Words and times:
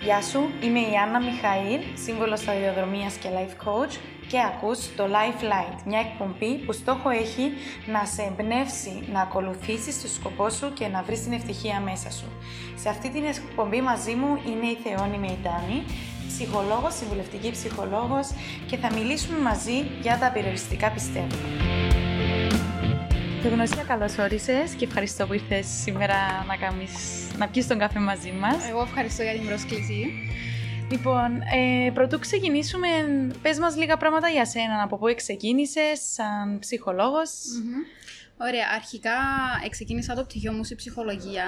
Γεια 0.00 0.22
σου, 0.22 0.50
είμαι 0.62 0.78
η 0.78 0.96
Άννα 1.04 1.20
Μιχαήλ, 1.20 1.80
σύμβολος 2.04 2.40
σταδιοδρομίας 2.40 3.14
και 3.14 3.28
life 3.36 3.66
coach 3.66 3.98
και 4.28 4.38
ακούς 4.40 4.94
το 4.96 5.04
Life 5.04 5.42
Light, 5.42 5.78
μια 5.84 5.98
εκπομπή 5.98 6.54
που 6.54 6.72
στόχο 6.72 7.08
έχει 7.08 7.52
να 7.86 8.04
σε 8.04 8.22
εμπνεύσει 8.22 9.08
να 9.12 9.20
ακολουθήσεις 9.20 10.02
το 10.02 10.08
σκοπό 10.08 10.50
σου 10.50 10.72
και 10.72 10.86
να 10.86 11.02
βρεις 11.02 11.22
την 11.22 11.32
ευτυχία 11.32 11.80
μέσα 11.80 12.10
σου. 12.10 12.28
Σε 12.74 12.88
αυτή 12.88 13.10
την 13.10 13.24
εκπομπή 13.24 13.80
μαζί 13.80 14.14
μου 14.14 14.40
είναι 14.46 14.66
η 14.66 14.78
Θεόνη 14.84 15.18
Μεϊτάνη, 15.18 15.84
ψυχολόγος, 16.28 16.94
συμβουλευτική 16.94 17.50
ψυχολόγος 17.50 18.28
και 18.66 18.76
θα 18.76 18.92
μιλήσουμε 18.92 19.38
μαζί 19.38 19.78
για 20.00 20.18
τα 20.18 20.30
περιοριστικά 20.30 20.90
πιστεύω. 20.90 21.36
Θεογνωσία, 23.42 23.82
καλώς 23.82 24.18
όρισες 24.18 24.74
και 24.76 24.84
ευχαριστώ 24.84 25.26
που 25.26 25.32
ήρθες 25.32 25.66
σήμερα 25.66 26.44
να, 26.46 26.56
κάνεις, 26.56 26.92
να 27.36 27.48
πιεις 27.48 27.66
τον 27.66 27.78
καφέ 27.78 27.98
μαζί 27.98 28.32
μας. 28.32 28.68
Εγώ 28.68 28.82
ευχαριστώ 28.82 29.22
για 29.22 29.32
την 29.32 29.46
πρόσκληση. 29.46 30.06
Λοιπόν, 30.90 31.40
ε, 31.40 31.90
πρωτού 31.90 32.18
ξεκινήσουμε, 32.18 32.88
πες 33.42 33.58
μας 33.58 33.76
λίγα 33.76 33.96
πράγματα 33.96 34.28
για 34.28 34.46
σένα, 34.46 34.82
από 34.82 34.98
πού 34.98 35.14
ξεκίνησες 35.16 36.00
σαν 36.14 36.58
ψυχολόγος. 36.58 37.30
Ωραία, 38.36 38.66
αρχικά 38.74 39.18
ξεκίνησα 39.70 40.14
το 40.14 40.24
πτυχίο 40.24 40.52
μου 40.52 40.64
στη 40.64 40.74
ψυχολογία 40.74 41.44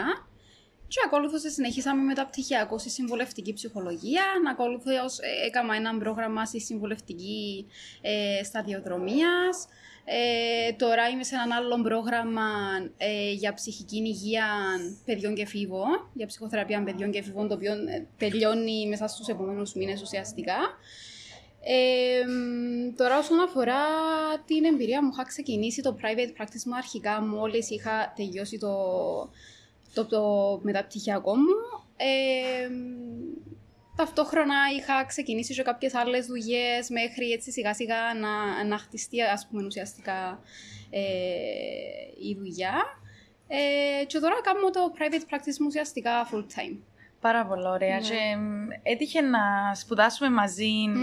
και 0.90 1.00
ακόλουθω 1.06 1.38
συνεχίσαμε 1.50 2.02
με 2.02 2.14
το 2.14 2.26
πτυχιακό 2.30 2.78
στη 2.78 2.90
συμβουλευτική 2.90 3.52
ψυχολογία. 3.52 4.22
Να 4.44 4.50
ακολουθώ, 4.50 4.90
ε, 4.90 5.46
έκανα 5.46 5.74
ένα 5.74 5.98
πρόγραμμα 5.98 6.44
στη 6.44 6.60
συμβουλευτική 6.60 7.66
ε, 8.00 8.44
σταδιοδρομίας. 8.44 9.66
Ε, 10.04 10.72
τώρα 10.72 11.08
είμαι 11.08 11.24
σε 11.24 11.34
ένα 11.34 11.56
άλλο 11.56 11.82
πρόγραμμα 11.82 12.50
ε, 12.96 13.32
για 13.32 13.54
ψυχική 13.54 13.96
υγεία 13.96 14.46
παιδιών 15.04 15.34
και 15.34 15.46
φίβων, 15.46 16.10
για 16.14 16.26
ψυχοθεραπεία 16.26 16.82
παιδιών 16.82 17.10
και 17.10 17.22
φίβων, 17.22 17.48
το 17.48 17.54
οποίο 17.54 17.72
ε, 17.72 18.06
τελειώνει 18.16 18.88
μέσα 18.88 19.06
στους 19.06 19.28
επόμενους 19.28 19.74
μήνες 19.74 20.02
ουσιαστικά. 20.02 20.58
Ε, 21.62 22.24
τώρα 22.96 23.18
όσον 23.18 23.40
αφορά 23.40 23.82
την 24.46 24.64
εμπειρία 24.64 25.02
μου, 25.02 25.10
είχα 25.12 25.24
ξεκινήσει 25.24 25.82
το 25.82 25.96
private 26.00 26.42
practice 26.42 26.64
μου 26.64 26.76
αρχικά 26.76 27.22
μόλις 27.22 27.70
είχα 27.70 28.12
τελειώσει 28.16 28.58
το, 28.58 28.74
το, 29.94 30.06
το 30.06 30.60
μεταπτυχιακό 30.62 31.36
μου. 31.36 31.54
Ε, 31.96 32.68
Ταυτόχρονα 33.96 34.54
είχα 34.76 35.04
ξεκινήσει 35.04 35.54
και 35.54 35.62
κάποιες 35.62 35.94
άλλες 35.94 36.26
δουλειές 36.26 36.90
μέχρι 36.90 37.30
έτσι 37.30 37.50
σιγά 37.50 37.74
σιγά 37.74 38.14
να, 38.14 38.64
να 38.64 38.78
χτιστεί 38.78 39.22
ας 39.22 39.46
πούμε 39.50 39.64
ουσιαστικά 39.64 40.40
ε, 40.90 41.00
η 42.28 42.34
δουλειά. 42.38 42.74
Ε, 43.48 44.04
και 44.04 44.18
τώρα 44.18 44.34
κάνουμε 44.42 44.70
το 44.70 44.92
private 44.98 45.34
practice 45.34 45.58
μου 45.58 45.66
ουσιαστικά 45.66 46.28
full 46.32 46.44
time. 46.58 46.76
Πάρα 47.20 47.46
πολύ 47.46 47.66
ωραία. 47.66 47.94
Ναι. 47.94 48.00
Και 48.00 48.36
έτυχε 48.82 49.20
να 49.20 49.74
σπουδάσουμε 49.74 50.30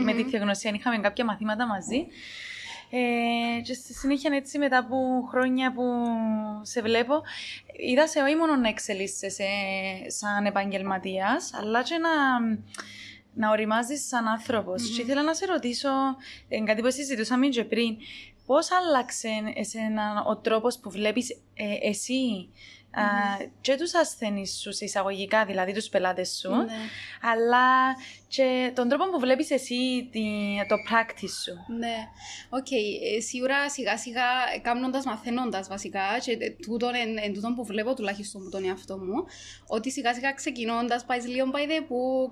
με 0.03 0.13
τη 0.13 0.23
θεογνωσία, 0.23 0.71
είχαμε 0.75 0.97
κάποια 0.97 1.25
μαθήματα 1.25 1.67
μαζί. 1.67 2.07
Ε, 2.89 3.61
και 3.61 3.73
στη 3.73 3.93
συνέχεια 3.93 4.35
έτσι 4.35 4.57
μετά 4.57 4.77
από 4.77 5.27
χρόνια 5.29 5.73
που 5.73 5.83
σε 6.61 6.81
βλέπω, 6.81 7.21
είδα 7.89 8.07
σε 8.07 8.21
όχι 8.21 8.35
μόνο 8.35 8.55
να 8.55 8.67
εξελίσσεσαι 8.67 9.47
σαν 10.07 10.45
επαγγελματίας, 10.45 11.53
αλλά 11.53 11.83
και 11.83 11.97
να, 11.97 12.39
να 13.33 13.51
οριμάζεις 13.51 14.07
σαν 14.07 14.27
άνθρωπος. 14.27 14.81
Mm-hmm. 14.81 14.95
Και 14.95 15.01
ήθελα 15.01 15.23
να 15.23 15.33
σε 15.33 15.45
ρωτήσω, 15.45 15.89
ε, 16.47 16.59
κάτι 16.59 16.81
που 16.81 16.91
συζητούσαμε 16.91 17.47
και 17.47 17.63
πριν, 17.63 17.97
πώς 18.45 18.69
άλλαξε 18.71 19.29
εσένα 19.55 20.23
ο 20.27 20.37
τρόπος 20.37 20.79
που 20.79 20.89
βλέπεις 20.89 21.31
ε, 21.53 21.89
εσύ 21.89 22.49
mm-hmm. 22.93 23.49
και 23.61 23.75
τους 23.75 23.93
ασθενείς 23.93 24.59
σου 24.59 24.73
σε 24.73 24.85
εισαγωγικά, 24.85 25.45
δηλαδή 25.45 25.73
τους 25.73 25.89
πελάτες 25.89 26.37
σου, 26.41 26.55
ναι. 26.55 26.73
αλλά 27.21 27.95
και 28.27 28.71
τον 28.75 28.89
τρόπο 28.89 29.09
που 29.09 29.19
βλέπεις 29.19 29.51
εσύ 29.51 30.09
το 30.67 30.75
practice 30.89 31.35
σου. 31.43 31.73
Ναι, 31.77 31.95
OK. 32.49 32.65
Okay. 32.65 33.15
Ε, 33.15 33.19
σίγουρα 33.19 33.69
σιγά 33.69 33.97
σιγά 33.97 34.23
κάνοντας, 34.61 35.05
μαθαίνοντας 35.05 35.67
βασικά 35.67 36.01
και 36.23 36.37
τούτον 36.65 36.95
εν, 36.95 37.17
εν 37.17 37.33
τούτον 37.33 37.55
που 37.55 37.65
βλέπω 37.65 37.93
τουλάχιστον 37.93 38.43
με 38.43 38.49
τον 38.49 38.65
εαυτό 38.65 38.97
μου 38.97 39.25
ότι 39.67 39.91
σιγά 39.91 40.13
σιγά 40.13 40.33
ξεκινώντας 40.33 41.05
πάεις 41.05 41.27
λίγο 41.27 41.45
by 41.53 41.83
που 41.87 42.29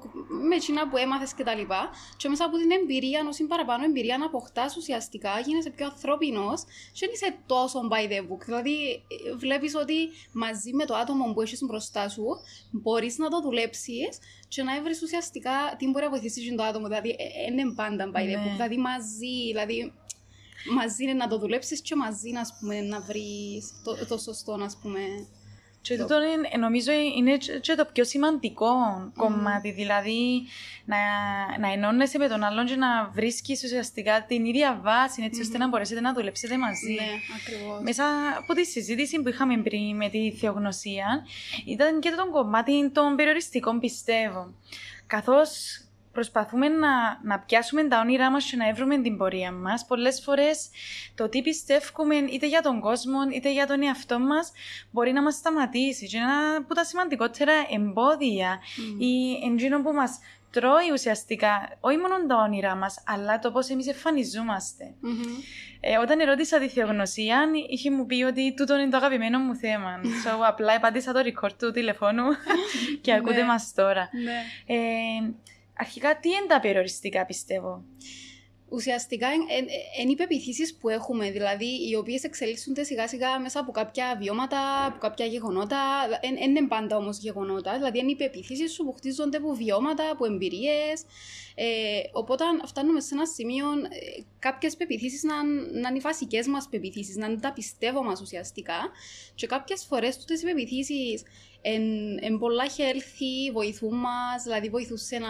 με 0.49 0.55
εκείνα 0.55 0.89
που 0.89 0.97
έμαθες 0.97 1.33
και 1.33 1.43
τα 1.43 1.55
λοιπά 1.55 1.89
και 2.17 2.29
μέσα 2.29 2.45
από 2.45 2.57
την 2.57 2.71
εμπειρία, 2.71 3.25
όσο 3.27 3.47
παραπάνω 3.47 3.83
εμπειρία 3.83 4.17
να 4.17 4.25
αποκτάς 4.25 4.75
ουσιαστικά 4.77 5.39
γίνεσαι 5.45 5.69
πιο 5.69 5.85
ανθρώπινος 5.85 6.63
και 6.93 7.05
δεν 7.05 7.09
είσαι 7.13 7.35
τόσο 7.45 7.79
by 7.91 8.11
the 8.11 8.19
book. 8.19 8.41
Δηλαδή 8.45 9.03
βλέπεις 9.37 9.75
ότι 9.75 9.95
μαζί 10.45 10.73
με 10.73 10.85
το 10.85 10.95
άτομο 10.95 11.33
που 11.33 11.41
έχεις 11.41 11.61
μπροστά 11.67 12.09
σου 12.09 12.25
μπορείς 12.71 13.17
να 13.17 13.27
το 13.29 13.41
δουλέψεις 13.41 14.17
και 14.47 14.63
να 14.63 14.75
έβρεις 14.75 15.01
ουσιαστικά 15.01 15.75
τι 15.77 15.89
μπορεί 15.89 16.03
να 16.03 16.09
βοηθήσει 16.09 16.55
το 16.55 16.63
άτομο. 16.63 16.87
Δηλαδή, 16.87 17.15
είναι 17.49 17.61
ε, 17.61 17.73
πάντα 17.75 18.11
by 18.13 18.23
the 18.29 18.37
book. 18.43 18.51
Δηλαδή, 18.51 18.77
μαζί, 18.77 19.35
δηλαδή, 19.47 19.93
μαζί 20.75 21.03
είναι 21.03 21.13
να 21.13 21.27
το 21.27 21.37
δουλέψεις 21.37 21.81
και 21.81 21.95
μαζί 21.95 22.29
να, 22.31 22.41
πούμε, 22.59 22.81
να 22.81 22.99
βρεις 23.01 23.81
το, 23.83 24.05
το 24.05 24.17
σωστό, 24.17 24.55
να 24.55 24.71
πούμε, 24.81 24.99
και 25.87 25.97
τούτο 25.97 26.15
είναι, 26.15 26.49
νομίζω 26.59 26.91
είναι 27.17 27.37
και 27.37 27.75
το 27.75 27.85
πιο 27.93 28.03
σημαντικό 28.03 28.73
mm. 28.99 29.11
κομμάτι, 29.15 29.71
δηλαδή 29.71 30.43
να, 30.85 30.97
να 31.59 31.71
ενώνεσαι 31.73 32.17
με 32.17 32.27
τον 32.27 32.43
άλλον 32.43 32.65
και 32.65 32.75
να 32.75 33.09
βρίσκεις 33.13 33.63
ουσιαστικά 33.63 34.25
την 34.27 34.45
ίδια 34.45 34.79
βάση, 34.83 35.23
έτσι 35.23 35.39
mm. 35.41 35.45
ώστε 35.45 35.57
να 35.57 35.67
μπορέσετε 35.67 36.01
να 36.01 36.13
δουλέψετε 36.13 36.57
μαζί. 36.57 36.93
Ναι, 36.93 37.07
ακριβώς. 37.41 37.81
Μέσα 37.81 38.03
από 38.37 38.53
τη 38.53 38.65
συζήτηση 38.65 39.21
που 39.21 39.29
είχαμε 39.29 39.57
πριν 39.57 39.95
με 39.95 40.09
τη 40.09 40.31
θεογνωσία, 40.31 41.25
ήταν 41.65 41.99
και 41.99 42.09
το 42.09 42.29
κομμάτι 42.31 42.89
των 42.89 43.15
περιοριστικών 43.15 43.79
πιστεύω. 43.79 44.53
Καθώς 45.07 45.79
προσπαθούμε 46.15 46.67
να, 46.67 47.19
να 47.23 47.39
πιάσουμε 47.39 47.83
τα 47.83 47.99
όνειρά 47.99 48.31
μας 48.31 48.45
και 48.49 48.55
να 48.55 48.67
έβρουμε 48.67 49.01
την 49.01 49.17
πορεία 49.17 49.51
μας. 49.51 49.85
Πολλές 49.85 50.21
φορές 50.23 50.69
το 51.15 51.29
τι 51.29 51.41
πιστεύουμε 51.41 52.15
είτε 52.15 52.47
για 52.47 52.61
τον 52.61 52.79
κόσμο 52.79 53.17
είτε 53.33 53.51
για 53.51 53.67
τον 53.67 53.83
εαυτό 53.83 54.19
μας 54.19 54.51
μπορεί 54.91 55.11
να 55.11 55.21
μας 55.21 55.35
σταματήσει. 55.35 56.07
Και 56.07 56.17
ένα 56.17 56.55
από 56.57 56.73
τα 56.73 56.83
σημαντικότερα 56.83 57.53
εμπόδια 57.75 58.59
mm. 58.59 59.01
ή 59.01 59.13
εντζήνο 59.51 59.81
που 59.81 59.91
μας 59.91 60.19
τρώει 60.55 60.91
ουσιαστικά 60.93 61.77
όχι 61.79 61.97
μόνο 61.97 62.25
τα 62.27 62.35
όνειρά 62.35 62.75
μας, 62.75 63.03
αλλά 63.05 63.39
το 63.39 63.51
πώς 63.51 63.69
εμείς 63.69 63.87
εμφανιζόμαστε. 63.87 64.93
Mm-hmm. 65.03 65.43
Ε, 65.79 65.97
όταν 65.97 66.19
ερώτησα 66.19 66.59
τη 66.59 66.69
θεογνωσία, 66.69 67.47
είχε 67.69 67.91
μου 67.91 68.05
πει 68.05 68.23
ότι 68.23 68.53
τούτο 68.53 68.77
είναι 68.77 68.89
το 68.89 68.97
αγαπημένο 68.97 69.39
μου 69.39 69.55
θέμα. 69.55 69.99
so, 70.23 70.45
απλά 70.47 70.73
επάντησα 70.73 71.13
το 71.13 71.19
record 71.19 71.53
του 71.59 71.71
τηλεφώνου 71.71 72.23
και 73.03 73.13
ακούτε 73.13 73.41
ναι. 73.41 73.45
μας 73.45 73.73
τώρα. 73.75 74.09
Ναι. 74.23 74.75
Ε, 74.75 74.79
αρχικά 75.77 76.19
τι 76.19 76.29
είναι 76.29 76.47
τα 76.47 76.59
περιοριστικά 76.59 77.25
πιστεύω; 77.25 77.83
Ουσιαστικά 78.69 79.27
είναι 80.01 80.11
οι 80.11 80.15
πεπιθήσει 80.15 80.75
που 80.77 80.89
έχουμε, 80.89 81.31
δηλαδή 81.31 81.89
οι 81.89 81.95
οποίες 81.95 82.23
εξελίσσονται 82.23 82.83
σιγά 82.83 83.07
σιγά 83.07 83.39
μέσα 83.39 83.59
από 83.59 83.71
κάποια 83.71 84.17
βιώματα, 84.19 84.85
από 84.85 84.97
κάποια 84.97 85.25
γεγονότα. 85.25 85.77
Δεν 86.21 86.49
είναι 86.49 86.67
πάντα 86.67 86.97
όμως 86.97 87.17
γεγονότα, 87.17 87.73
δηλαδή 87.73 87.99
είναι 87.99 88.11
οι 88.11 88.15
πεπιθήσει 88.15 88.67
σου 88.67 88.83
που 88.83 88.93
χτίζονται 88.93 89.37
από 89.37 89.53
βιώματα, 89.53 90.09
από 90.09 90.25
εμπειρίες. 90.25 91.03
Ε, 91.55 91.65
οπότε 92.11 92.43
φτάνουμε 92.65 92.99
σε 92.99 93.09
ένα 93.13 93.25
σημείο 93.25 93.65
ε, 93.69 94.21
κάποιες 94.39 94.75
πεπιθήσει 94.75 95.25
να, 95.25 95.43
να 95.79 95.89
είναι 95.89 95.97
οι 95.97 96.01
βασικές 96.01 96.47
μας 96.47 96.67
πεπιθήσει, 96.69 97.17
να 97.17 97.25
είναι 97.25 97.39
τα 97.39 97.53
πιστεύω 97.53 98.03
μας 98.03 98.21
ουσιαστικά. 98.21 98.91
Και 99.35 99.47
κάποιες 99.47 99.85
φορές 99.85 100.17
τούτες 100.17 100.41
οι 100.41 100.45
πεπιθήσει 100.45 101.23
εν, 102.21 102.37
πολλά 102.37 102.63
healthy, 102.77 103.53
βοηθούν 103.53 103.97
μας, 103.97 104.43
δηλαδή 104.43 104.69
βοηθούσε 104.69 105.17
να, 105.17 105.29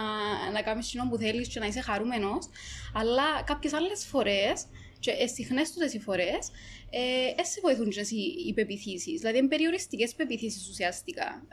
να 0.52 0.62
κάνεις 0.62 0.90
το 0.90 1.08
που 1.10 1.16
θέλεις 1.16 1.48
και 1.48 1.58
να 1.58 1.66
είσαι 1.66 1.80
χαρούμενος. 1.80 2.48
Αλλά 2.94 3.42
κάποιες 3.44 3.72
άλλες 3.72 4.04
φορές, 4.04 4.66
και 4.98 5.26
συχνές 5.26 5.72
τούτες 5.72 5.92
οι 5.92 6.00
φορές, 6.00 6.50
ε, 6.90 7.44
σε 7.44 7.60
βοηθούν 7.62 7.90
και 7.90 8.00
οι 8.46 8.52
πεπιθήσεις. 8.54 9.20
Δηλαδή, 9.20 9.38
είναι 9.38 9.48
περιοριστικές 9.48 10.14
πεπιθήσεις 10.14 10.68
ουσιαστικά. 10.68 11.46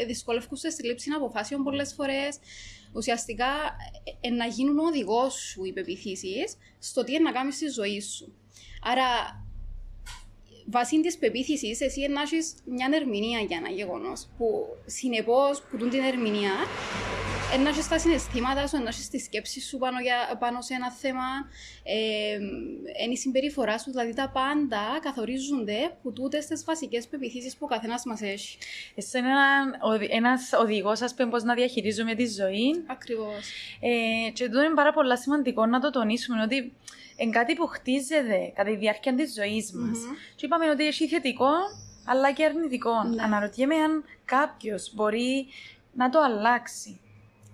Ε, 0.00 0.04
δυσκολεύουν 0.04 0.56
στη 0.56 0.86
λήψη 0.86 1.10
αποφάσεων 1.10 1.62
πολλές 1.62 1.92
φορές. 1.94 2.38
Ουσιαστικά, 2.94 3.46
ε, 4.20 4.30
να 4.30 4.46
γίνουν 4.46 4.78
οδηγός 4.78 5.34
σου 5.34 5.64
οι 5.64 5.72
πεπιθήσεις 5.72 6.56
στο 6.78 7.04
τι 7.04 7.12
είναι 7.12 7.22
να 7.22 7.32
κάνεις 7.32 7.54
στη 7.54 7.66
ζωή 7.68 8.00
σου. 8.00 8.34
Άρα, 8.82 9.06
βάσει 10.66 11.00
τη 11.00 11.16
πεποίθηση, 11.18 11.76
εσύ 11.80 12.00
να 12.08 12.20
έχει 12.20 12.38
μια 12.64 12.88
ερμηνεία 12.92 13.38
για 13.38 13.56
ένα 13.56 13.68
γεγονό. 13.68 14.12
Που 14.38 14.46
συνεπώ, 14.86 15.42
που 15.70 15.76
τούν 15.76 15.90
την 15.90 16.02
ερμηνεία, 16.02 16.52
να 17.58 17.68
έχει 17.68 17.88
τα 17.88 17.98
συναισθήματα 17.98 18.66
σου, 18.66 18.76
να 18.82 18.88
έχει 18.88 19.08
τη 19.10 19.18
σκέψη 19.18 19.60
σου 19.60 19.78
πάνω, 19.78 20.00
για, 20.00 20.36
πάνω 20.38 20.60
σε 20.60 20.74
ένα 20.74 20.90
θέμα, 20.92 21.24
ε, 21.82 23.10
η 23.10 23.16
συμπεριφορά 23.16 23.78
σου, 23.78 23.90
δηλαδή 23.90 24.14
τα 24.14 24.30
πάντα 24.30 24.98
καθορίζονται 25.02 25.96
που 26.02 26.12
τούτε 26.12 26.38
τι 26.38 26.62
βασικέ 26.64 27.02
πεπιθήσει 27.10 27.50
που 27.58 27.64
ο 27.64 27.66
καθένα 27.66 28.00
μα 28.04 28.28
έχει. 28.28 28.58
Εσύ 28.94 29.18
είναι 29.18 29.28
ένα 30.10 30.38
οδηγό, 30.60 30.90
α 30.90 31.08
πούμε, 31.16 31.30
πώ 31.30 31.36
να 31.36 31.54
διαχειρίζουμε 31.54 32.14
τη 32.14 32.26
ζωή. 32.26 32.84
Ακριβώ. 32.86 33.30
Ε, 33.80 34.30
και 34.30 34.44
τούτο 34.44 34.62
είναι 34.62 34.74
πάρα 34.74 34.92
πολύ 34.92 35.18
σημαντικό 35.18 35.66
να 35.66 35.80
το 35.80 35.90
τονίσουμε 35.90 36.42
ότι 36.42 36.72
είναι 37.22 37.32
κάτι 37.32 37.54
που 37.54 37.66
χτίζεται 37.66 38.52
κατά 38.54 38.70
τη 38.70 38.76
διάρκεια 38.76 39.14
της 39.14 39.34
ζωής 39.34 39.72
μας. 39.72 39.98
Mm-hmm. 39.98 40.34
Και 40.34 40.46
είπαμε 40.46 40.70
ότι 40.70 40.86
έχει 40.86 41.08
θετικό 41.08 41.50
αλλά 42.04 42.32
και 42.32 42.44
αρνητικό. 42.44 43.02
Ναι. 43.02 43.22
Αναρωτιέμαι 43.22 43.74
αν 43.74 44.04
κάποιος 44.24 44.94
μπορεί 44.94 45.46
να 45.94 46.10
το 46.10 46.20
αλλάξει. 46.20 47.00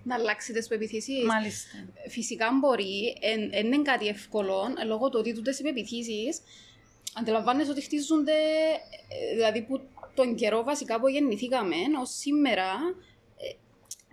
Να 0.03 0.15
αλλάξει 0.15 0.53
τις 0.53 0.67
πεπιθήσεις. 0.67 1.25
Μάλιστα. 1.25 1.77
Φυσικά 2.09 2.47
μπορεί, 2.59 3.17
δεν 3.51 3.65
είναι 3.65 3.81
κάτι 3.81 4.07
εύκολο, 4.07 4.67
λόγω 4.85 5.09
του 5.09 5.17
ότι 5.19 5.33
τούτες 5.33 5.59
οι 5.59 5.63
πεπιθήσεις 5.63 6.41
αντιλαμβάνεσαι 7.13 7.71
ότι 7.71 7.81
χτίζονται, 7.81 8.37
ε, 9.07 9.35
δηλαδή 9.35 9.61
που 9.61 9.81
τον 10.13 10.35
καιρό 10.35 10.63
βασικά 10.63 10.99
που 10.99 11.07
γεννηθήκαμε, 11.07 11.75
ως 12.01 12.09
σήμερα. 12.09 12.71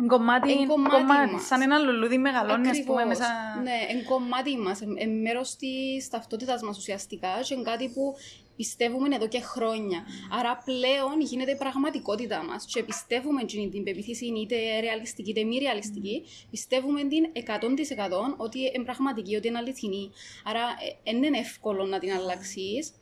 Εν 0.00 0.06
κομμάτι, 0.06 0.52
Εν 0.52 0.66
κομμάτι 0.68 0.96
κομμάτι, 0.96 1.32
μας. 1.32 1.46
σαν 1.46 1.60
ένα 1.62 1.78
λουλούδι 1.78 2.18
μεγαλώνει, 2.18 2.68
ας 2.68 2.82
πούμε, 2.84 3.02
Ακριβώς. 3.02 3.18
μέσα... 3.18 3.60
Ναι, 3.62 3.78
εν 3.98 4.04
κομμάτι 4.04 4.56
μας, 4.58 4.80
εν 4.96 5.10
μέρος 5.20 5.56
της 5.56 6.08
ταυτότητας 6.08 6.62
μας 6.62 6.78
ουσιαστικά, 6.78 7.28
και 7.42 7.54
είναι 7.54 7.62
κάτι 7.62 7.88
που 7.88 8.14
πιστεύουμε 8.56 9.14
εδώ 9.14 9.28
και 9.28 9.40
χρόνια. 9.40 10.04
Άρα 10.38 10.62
πλέον 10.64 11.20
γίνεται 11.20 11.50
η 11.50 11.56
πραγματικότητα 11.56 12.44
μας. 12.44 12.64
Και 12.66 12.82
πιστεύουμε 12.82 13.42
εκείνη 13.42 13.68
την 13.68 13.82
πεποίθηση, 13.84 14.26
είναι 14.26 14.38
είτε 14.38 14.56
ρεαλιστική 14.80 15.30
είτε 15.30 15.42
μη 15.44 15.58
ρεαλιστική, 15.58 16.22
πιστεύουμε 16.50 17.00
την 17.04 17.24
100% 17.32 18.34
ότι 18.36 18.58
είναι 18.74 18.84
πραγματική, 18.84 19.36
ότι 19.36 19.48
είναι 19.48 19.58
αληθινή. 19.58 20.10
Άρα 20.44 20.60
δεν 21.04 21.22
είναι 21.22 21.38
εύκολο 21.38 21.84
να 21.84 21.98
την 21.98 22.12
αλλάξεις. 22.12 22.92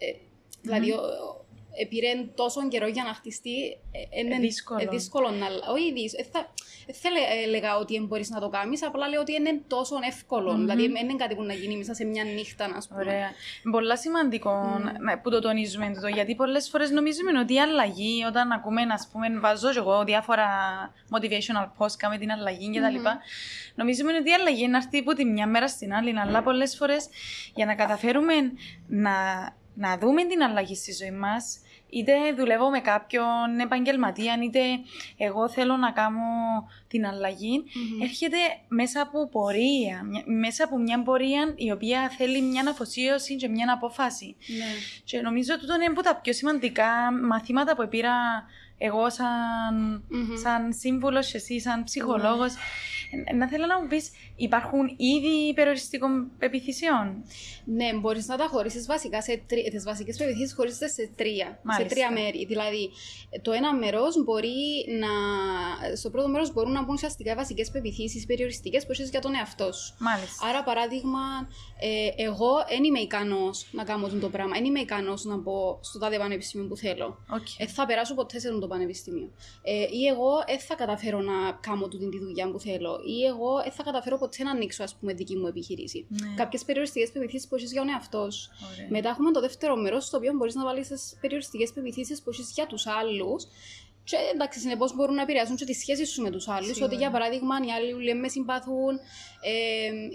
Δηλαδή, 0.63 0.91
ο- 0.93 1.44
ο- 1.75 1.81
επήρε 1.83 2.09
τόσο 2.35 2.69
καιρό 2.69 2.87
για 2.87 3.03
να 3.05 3.15
χτιστεί. 3.15 3.57
ε, 4.15 4.21
είναι 4.21 4.39
δύσκολο. 4.39 4.81
ε, 4.83 4.87
δύσκολο 4.91 5.29
να. 5.31 5.47
Όχι, 5.73 5.93
δύσκολο. 5.93 6.25
Ε, 6.27 6.31
θα, 6.33 6.53
δεν 6.87 6.95
θα 6.95 7.11
λέ- 7.11 7.47
έλεγα 7.47 7.77
ότι 7.77 7.95
δεν 7.99 8.07
μπορείς 8.07 8.31
να 8.31 8.41
το 8.41 8.49
κάνεις, 8.49 8.83
απλά 8.85 9.09
λέω 9.09 9.21
ότι 9.21 9.33
είναι 9.33 9.61
τόσο 9.67 9.97
εύκολο. 10.07 10.55
Δηλαδή, 10.57 10.89
δεν 10.89 11.09
είναι 11.09 11.17
κάτι 11.17 11.35
που 11.35 11.43
να 11.43 11.53
γίνει 11.53 11.77
μέσα 11.77 11.95
σε 11.95 12.05
μια 12.05 12.25
νύχτα, 12.25 12.65
α 12.65 12.79
πούμε. 12.89 13.01
Ωραία. 13.01 13.17
Είναι 13.65 13.73
πολλά 13.73 13.97
σημαντικό 13.97 14.51
να- 15.01 15.19
που 15.19 15.31
το 15.31 15.41
τονίζουμε 15.41 15.93
το, 16.01 16.07
γιατί 16.09 16.35
πολλές 16.35 16.69
φορές 16.69 16.91
νομίζουμε 16.91 17.39
ότι 17.39 17.55
η 17.55 17.61
αλλαγή, 17.61 18.25
όταν 18.25 18.53
ακούμε, 18.53 18.81
α 18.83 19.01
πούμε, 19.13 19.39
βάζω 19.41 19.71
και 19.73 19.79
εγώ 19.79 20.05
διάφορα 20.05 20.47
motivational 21.17 21.67
posts, 21.79 21.97
κάμε 21.99 22.19
την 22.19 22.31
αλλαγή 22.31 22.71
κτλ. 22.71 22.81
Νομίζουμε 23.75 24.13
ότι 24.17 24.31
η 24.31 24.33
αλλαγή 24.33 24.63
είναι 24.63 24.71
να 24.71 24.77
έρθει 24.77 24.99
από 24.99 25.13
τη 25.15 25.25
μια 25.25 25.47
μέρα 25.47 25.69
στην 25.69 25.95
άλλη, 25.95 26.19
αλλά 26.21 26.43
πολλές 26.43 26.77
φορές 26.77 27.09
για 27.55 27.67
να 27.67 27.75
καταφέρουμε 27.75 28.35
να, 28.87 29.13
να 29.75 29.99
δούμε 29.99 30.25
την 30.25 30.43
αλλαγή 30.43 30.75
στη 30.75 30.93
ζωή 30.93 31.11
μας, 31.11 31.59
είτε 31.91 32.13
δουλεύω 32.37 32.71
με 32.71 32.81
κάποιον 32.81 33.59
επαγγελματία, 33.63 34.39
είτε 34.45 34.61
εγώ 35.17 35.49
θέλω 35.49 35.77
να 35.77 35.91
κάνω 35.91 36.21
την 36.89 37.07
αλλαγή, 37.07 37.65
έρχεται 38.03 38.37
μέσα 38.69 39.01
από 39.01 39.29
πορεία, 39.29 40.03
μια- 40.05 40.25
μέσα 40.41 40.65
από 40.65 40.79
μια 40.79 41.03
πορεία 41.03 41.53
η 41.57 41.71
οποία 41.71 42.11
θέλει 42.19 42.41
μια 42.43 42.65
αφοσίωση 42.69 43.37
και 43.37 43.49
μια 43.49 43.73
απόφαση. 43.73 44.37
Ναι. 44.59 44.65
Και 45.05 45.21
νομίζω 45.21 45.55
ότι 45.55 45.65
είναι 45.75 45.85
από 45.85 46.03
τα 46.03 46.17
πιο 46.17 46.33
σημαντικά 46.33 46.87
μαθήματα 47.29 47.77
που 47.77 47.89
πήρα 47.89 48.13
εγώ 48.79 49.11
σαν, 49.11 50.05
Μμμ. 50.09 50.37
σαν 50.43 50.73
σύμβουλος 50.73 51.31
και 51.31 51.37
εσύ 51.37 51.61
σαν 51.61 51.85
ψυχολόγος. 51.85 52.55
Ε, 53.25 53.35
Να 53.35 53.49
θέλω 53.49 53.67
να 53.67 53.81
μου 53.81 53.87
πεις, 53.87 54.11
υπάρχουν 54.37 54.87
ήδη 54.97 55.55
περιοριστικών 55.55 56.31
πεπιθυσιών; 56.39 57.25
Ναι, 57.65 57.93
μπορείς 57.95 58.27
να 58.27 58.37
τα 58.37 58.47
χωρίσεις 58.51 58.87
βασικά 58.87 59.23
σε 59.23 59.43
τρία. 59.47 59.71
Τις 59.71 59.85
βασικές 59.85 60.17
πεπιθήσεις 60.17 60.55
χωρίζονται 60.55 60.89
σε 60.89 61.11
τρία. 61.17 61.59
Μάλιστα. 61.63 61.89
Σε 61.89 61.95
τρία 61.95 62.11
μέρη. 62.13 62.47
Δηλαδή, 62.47 62.91
το 63.43 63.53
ένα 63.53 63.75
μέρος 63.75 64.25
μπορεί 64.25 64.55
να. 64.99 65.13
Στο 65.97 66.11
πρώτο 66.11 66.29
μέρος 66.29 66.53
μπορούν 66.53 66.73
να 66.73 66.83
μπουν 66.85 66.95
ουσιαστικά 66.95 67.33
οι 67.33 67.35
βασικές 67.35 67.71
πεποιθήσεις 67.71 68.27
περιοριστικές 68.27 68.87
που 68.87 68.93
έχει 68.93 69.03
για 69.03 69.21
τον 69.21 69.35
εαυτό 69.35 69.73
σου. 69.73 69.95
Μάλιστα. 69.99 70.47
Άρα, 70.49 70.63
παράδειγμα, 70.63 71.21
ε, 71.81 72.23
εγώ 72.23 72.53
δεν 72.69 72.85
είμαι 72.85 72.99
ικανός 72.99 73.67
να 73.71 73.85
κάνω 73.85 74.07
αυτό 74.07 74.19
το 74.19 74.29
πράγμα. 74.29 74.53
Δεν 74.53 74.65
είμαι 74.65 74.81
ικανός 74.81 75.25
να 75.25 75.37
μπω 75.37 75.79
στο 75.81 75.99
τάδε 75.99 76.19
πανεπιστήμιο 76.19 76.67
που 76.69 76.77
θέλω. 76.77 77.07
Οκ. 77.31 77.47
Δεν 77.59 77.69
θα 77.69 77.87
περάσω 77.87 78.15
ποτέ 78.15 78.39
σε 78.39 78.49
αυτό 78.49 78.61
το 78.61 78.67
πανεπιστήμιο. 78.67 79.31
Ε, 79.63 79.73
ή 79.73 80.07
εγώ 80.07 80.31
δεν 80.47 80.59
θα 80.59 80.75
καταφέρω 80.75 81.21
να 81.21 81.53
κάνω 81.61 81.89
τούτη 81.89 82.09
τη 82.09 82.19
δουλειά 82.19 82.51
που 82.51 82.61
θέλω. 82.61 83.01
Ή 83.07 83.25
εγώ 83.27 83.61
δεν 83.63 83.73
θα 83.73 83.83
καταφέρω 83.83 84.19
ποτέ 84.19 84.43
να 84.43 84.51
ανοίξω, 84.51 84.83
ας 84.83 84.95
πούμε, 84.95 85.13
δική 85.13 85.37
μου 85.37 85.47
επιχείρηση. 85.47 86.07
Ναι. 86.09 86.35
Κάποιες 86.37 86.65
περιοριστικές 86.65 87.11
πεποιθήσεις 87.13 87.49
που 87.49 87.55
έχεις 87.55 87.73
για 87.73 87.81
τον 87.81 87.91
εαυτό 87.91 88.35
σου. 88.35 88.51
Ωραία. 88.73 88.87
Μετά 88.91 89.09
έχουμε 89.09 89.31
το 89.33 89.41
δεύτερο 89.41 89.77
μέρος, 89.77 90.05
στο 90.05 90.17
οποίο 90.17 90.33
μπορείς 90.33 90.55
να 90.55 90.65
βάλεις 90.65 90.89
τις 90.89 91.17
περιοριστικές 91.21 91.73
πεποιθήσεις 91.73 92.23
που 92.23 92.31
έχεις 92.31 92.53
για 92.55 92.67
τους 92.67 92.87
άλλους. 92.87 93.45
Και 94.07 94.17
εντάξει, 94.35 94.59
συνεπώς 94.59 94.95
μπορούν 94.95 95.15
να 95.15 95.23
επηρεάσουν 95.23 95.57
και 95.57 95.65
τι 95.65 95.73
σχέσει 95.73 96.07
σου 96.07 96.23
με 96.23 96.31
τους 96.31 96.49
άλλους. 96.49 96.67
Σίγουρα. 96.67 96.87
Ότι 96.87 96.95
για 96.97 97.11
παράδειγμα, 97.11 97.55
οι 97.67 97.71
άλλοι 97.71 97.93
ούλοι 97.93 98.15
με 98.15 98.29
συμπαθούν, 98.29 98.95
ε, 99.41 99.53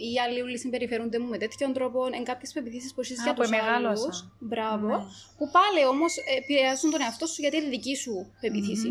ή 0.07 0.11
οι 0.13 0.19
άλλοι 0.19 0.41
ούλοι 0.41 0.57
συμπεριφέρονται 0.59 1.19
μου 1.19 1.29
με 1.29 1.37
τέτοιον 1.37 1.73
τρόπο. 1.73 1.99
Εν 2.11 2.23
κάποιες 2.23 2.51
πεπιθήσεις 2.53 2.93
που 2.93 3.01
έχεις 3.01 3.19
Α, 3.19 3.23
για 3.23 3.33
που 3.33 3.41
τους 3.41 3.51
εμεγάλωσα. 3.51 4.03
άλλου. 4.03 4.31
Μπράβο. 4.39 4.87
Ναι. 4.87 5.03
Που 5.37 5.45
πάλι 5.57 5.85
όμως 5.93 6.15
επηρεάζουν 6.37 6.91
τον 6.91 7.01
εαυτό 7.01 7.25
σου 7.25 7.41
γιατί 7.41 7.57
είναι 7.57 7.69
δική 7.69 7.95
σου 7.95 8.31
πεποίθηση. 8.41 8.89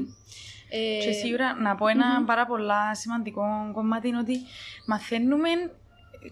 Ε, 0.71 1.05
Και 1.05 1.13
σίγουρα 1.13 1.55
να 1.55 1.75
πω 1.75 1.87
ενα 1.87 2.25
πάρα 2.27 2.47
πολλά 2.47 2.95
σημαντικό 2.95 3.71
κομμάτι 3.73 4.09
είναι 4.09 4.19
ότι 4.19 4.37
μαθαίνουμε 4.87 5.49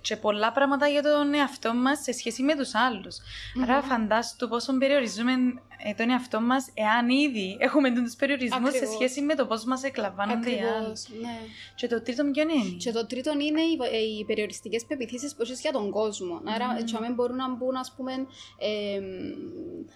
και 0.01 0.17
πολλά 0.17 0.53
πράγματα 0.53 0.89
για 0.89 1.03
τον 1.03 1.35
εαυτό 1.35 1.75
μας 1.75 2.03
σε 2.03 2.13
σχέση 2.13 2.43
με 2.43 2.57
τους 2.57 2.75
άλλους. 2.75 3.17
Άρα 3.63 3.83
φαντάσου 3.83 4.49
πόσο 4.49 4.79
περιορίζουμε 4.79 5.33
ε, 5.79 5.95
τον 5.95 6.11
εαυτό 6.11 6.41
μας 6.41 6.71
εάν 6.75 7.09
ήδη 7.09 7.57
έχουμε 7.61 7.91
τους 7.93 8.15
περιορισμούς 8.15 8.71
σε 8.71 8.77
Ακριβώς. 8.77 8.95
σχέση 8.95 9.21
με 9.23 9.35
το 9.35 9.47
πώς 9.47 9.65
μας 9.65 9.83
εκλαμβάνονται 9.83 10.51
οι 10.51 10.59
άλλοι. 10.59 10.69
Ακριβώς, 10.69 11.09
ναι. 11.21 11.39
Και 11.75 11.87
το 11.87 12.03
τρίτο 12.03 12.25
ποιο 12.25 12.43
είναι; 12.43 12.77
Και 12.79 12.93
το 12.93 13.07
τρίτο 13.07 13.33
είναι 13.33 13.61
οι, 13.61 13.79
ε, 13.93 13.99
οι 13.99 14.25
περιοριστικές 14.25 14.85
πεποιθήσεις 14.85 15.35
που 15.35 15.43
έχεις 15.43 15.61
για 15.61 15.73
τον 15.73 15.91
κόσμο. 15.91 16.41
Άρα, 16.55 16.67
mm. 16.79 17.15
μπορούν 17.15 17.37
να 17.37 17.55
μπουν, 17.55 17.77
ας 17.77 17.93
πούμε, 17.97 18.13
ε, 18.59 19.01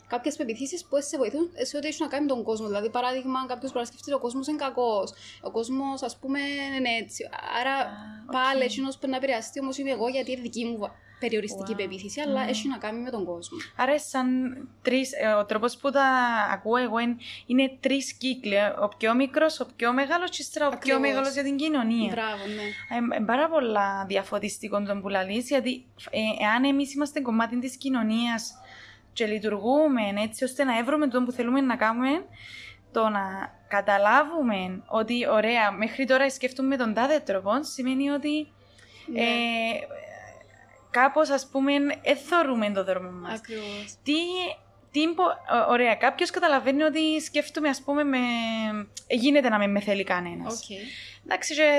κάποιες 0.07 0.37
πεποιθήσεις 0.37 0.85
που 0.85 0.97
σε 1.03 1.17
βοηθούν 1.17 1.51
σε 1.63 1.77
ό,τι 1.77 1.87
έχει 1.87 2.03
να 2.03 2.09
κάνει 2.09 2.23
με 2.27 2.29
τον 2.29 2.43
κόσμο. 2.43 2.67
Δηλαδή, 2.67 2.91
παράδειγμα, 2.91 3.47
κάποιος 3.47 3.73
μπορεί 3.73 3.85
να 3.85 3.91
σκεφτεί 3.91 4.13
ότι 4.13 4.21
ο 4.21 4.23
κόσμος 4.23 4.47
είναι 4.47 4.59
κακός. 4.59 5.13
Ο 5.41 5.51
κόσμος, 5.51 6.03
ας 6.03 6.19
πούμε, 6.19 6.39
είναι 6.77 6.91
έτσι. 7.03 7.29
Άρα, 7.61 7.77
οκ. 8.27 8.33
πάλι 8.33 8.63
εκείνο 8.63 8.89
που 9.01 9.09
να 9.09 9.17
επηρεαστεί 9.17 9.61
όμως 9.61 9.79
είμαι 9.81 9.91
εγώ, 9.91 10.09
γιατί 10.09 10.33
είναι 10.33 10.41
δική 10.41 10.65
μου 10.65 10.79
περιοριστική 11.21 11.73
Wow. 11.73 11.77
πεποίθηση, 11.77 12.21
αλλά 12.21 12.49
έχει 12.49 12.69
να 12.69 12.79
κάνει 12.79 13.01
με 13.01 13.11
τον 13.11 13.25
κόσμο. 13.25 13.59
Άρα 13.77 13.99
σαν 13.99 14.29
τρεις, 14.83 15.13
ε, 15.13 15.27
ο 15.27 15.45
τρόπος 15.45 15.77
που 15.77 15.91
τα 15.91 16.05
ακούω 16.53 16.77
εγώ 16.77 16.99
είναι, 16.99 17.17
είναι 17.47 17.77
τρεις 17.81 18.13
κύκλοι. 18.13 18.57
Ο 18.83 18.89
πιο 18.99 19.15
μικρός, 19.15 19.61
ο 19.61 19.67
πιο 19.77 19.93
μεγάλος 19.93 20.31
και 20.31 20.37
ύστερα 20.43 20.67
ο 20.67 20.69
πιο 20.69 20.79
Ακριβώς. 20.79 21.01
μεγάλος 21.01 21.33
για 21.33 21.43
την 21.43 21.57
κοινωνία. 21.57 22.11
Μπράβο, 22.11 22.45
ναι. 22.47 23.17
Ε, 23.17 23.21
ε, 23.21 23.25
πάρα 23.25 23.49
πολλά 23.49 24.05
διαφωτιστικό 24.09 24.83
τον 24.83 25.01
που 25.01 25.09
λαλείς, 25.09 25.49
γιατί 25.49 25.85
ε, 26.11 26.45
εάν 26.45 26.65
εμείς 26.65 26.95
είμαστε 26.95 27.21
κομμάτι 27.21 27.59
της 27.59 27.77
κοινωνίας 27.77 28.55
και 29.13 29.27
λειτουργούμε 29.27 30.03
έτσι 30.23 30.45
ώστε 30.45 30.65
να 30.65 30.79
έβρουμε 30.79 31.07
τον 31.09 31.25
που 31.25 31.33
θέλουμε 31.33 31.61
να 31.61 31.77
κάνουμε, 31.77 32.25
το 32.93 33.09
να 33.09 33.21
καταλάβουμε 33.69 34.83
ότι 34.87 35.29
ωραία, 35.29 35.73
μέχρι 35.73 36.05
τώρα 36.07 36.31
σκέφτομαι 36.31 36.77
τον 36.77 36.95
τάδε 36.95 37.19
τρόπο, 37.19 37.51
σημαίνει 37.65 38.11
ότι 38.11 38.49
Ναι. 39.07 39.21
ε, 39.21 39.27
κάπως 40.91 41.29
ας 41.31 41.49
πούμε 41.53 41.73
εθωρούμε 42.03 42.71
το 42.71 42.85
δρόμο 42.85 43.11
μας. 43.11 43.39
Ακριβώς. 43.39 43.95
Τι, 44.03 44.13
τι 44.91 45.09
μπο- 45.15 45.25
ω- 45.25 45.71
ωραία, 45.71 45.95
κάποιος 45.95 46.31
καταλαβαίνει 46.31 46.83
ότι 46.83 47.21
σκέφτομαι, 47.21 47.69
ας 47.69 47.83
πούμε, 47.83 48.05
με... 48.05 48.19
ε, 49.07 49.15
γίνεται 49.15 49.49
να 49.49 49.59
με 49.59 49.67
με 49.67 49.81
θέλει 49.81 50.05
κανένας. 50.05 50.53
Οκ. 50.55 50.77
Εντάξει, 51.25 51.55
και 51.55 51.71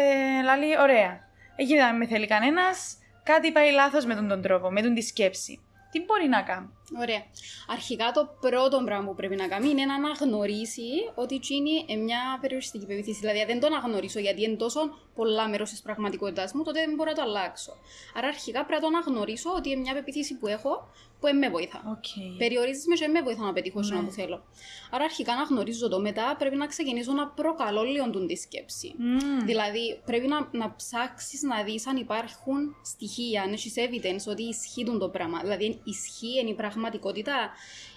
λέει, 0.57 0.77
ωραία. 0.79 1.29
Ε, 1.55 1.63
γίνεται 1.63 1.85
να 1.85 1.91
με 1.91 1.97
με 1.97 2.05
θέλει 2.05 2.27
κανένας, 2.27 2.97
κάτι 3.23 3.51
πάει 3.51 3.71
λάθος 3.71 4.05
με 4.05 4.15
τον, 4.15 4.27
τον 4.27 4.41
τρόπο, 4.41 4.71
με 4.71 4.81
τον 4.81 4.93
τη 4.93 5.01
σκέψη. 5.01 5.59
Τι 5.91 5.99
μπορεί 6.01 6.27
να 6.27 6.41
κάνει. 6.41 6.69
Ωραία. 6.99 7.23
Αρχικά 7.67 8.11
το 8.11 8.35
πρώτο 8.39 8.81
πράγμα 8.85 9.07
που 9.07 9.15
πρέπει 9.15 9.35
να 9.35 9.47
κάνει 9.47 9.69
είναι 9.69 9.85
να 9.85 9.93
αναγνωρίσει 9.93 10.89
ότι 11.15 11.35
εκείνη 11.35 11.85
είναι 11.87 12.01
μια 12.03 12.37
περιοριστική 12.41 12.85
πεποίθηση. 12.85 13.19
Δηλαδή, 13.19 13.39
αν 13.39 13.47
δεν 13.47 13.59
το 13.59 13.67
αναγνωρίσω 13.67 14.19
γιατί 14.19 14.43
είναι 14.43 14.55
τόσο 14.55 14.79
πολλά 15.15 15.49
μέρος 15.49 15.69
της 15.69 15.81
πραγματικότητάς 15.81 16.53
μου, 16.53 16.63
τότε 16.63 16.79
δεν 16.85 16.95
μπορώ 16.95 17.09
να 17.09 17.15
το 17.15 17.21
αλλάξω. 17.21 17.71
Άρα, 18.15 18.27
αρχικά 18.27 18.65
πρέπει 18.65 18.81
να 18.83 18.89
το 18.89 18.97
αναγνωρίσω 18.97 19.49
ότι 19.57 19.69
είναι 19.69 19.79
μια 19.79 19.93
πεποίθηση 19.93 20.37
που 20.37 20.47
έχω 20.47 20.89
που 21.21 21.27
δεν 21.27 21.37
με 21.37 21.49
βοηθά. 21.49 21.81
Οκ. 21.95 22.37
Περιορίζει 22.37 22.87
με 22.87 22.99
και 22.99 23.05
δεν 23.05 23.13
με 23.13 23.21
βοηθά 23.21 23.43
να 23.43 23.53
πετύχω 23.53 23.79
Ναι. 23.79 23.95
ναι. 23.95 24.01
που 24.01 24.11
θέλω. 24.11 24.43
Άρα, 24.91 25.03
αρχικά 25.03 25.35
αναγνωρίζω 25.35 25.89
το. 25.89 25.99
Μετά 25.99 26.35
πρέπει 26.39 26.55
να 26.55 26.65
ξεκινήσω 26.67 27.13
να 27.13 27.27
προκαλώ 27.27 27.83
λίγο 27.83 28.09
τον 28.09 28.27
τη 28.27 28.35
σκέψη. 28.35 28.95
Μμμ. 28.97 29.45
Δηλαδή, 29.45 30.01
πρέπει 30.05 30.27
να, 30.27 30.49
να 30.51 30.75
ψάξεις 30.75 31.41
να 31.41 31.63
δεις 31.63 31.87
αν 31.87 31.97
υπάρχουν 31.97 32.75
στοιχεία, 32.83 33.41
αν 33.41 33.53
έχεις 33.53 33.73
evidence 33.77 34.31
ότι 34.31 34.43
ισχύει 34.43 34.85
το 34.99 35.09
πράγμα. 35.09 35.39
Δηλαδή, 35.39 35.81
ισχύει, 35.83 36.39
είναι 36.39 36.49
η 36.49 36.53
πραγματικότητα, 36.53 36.80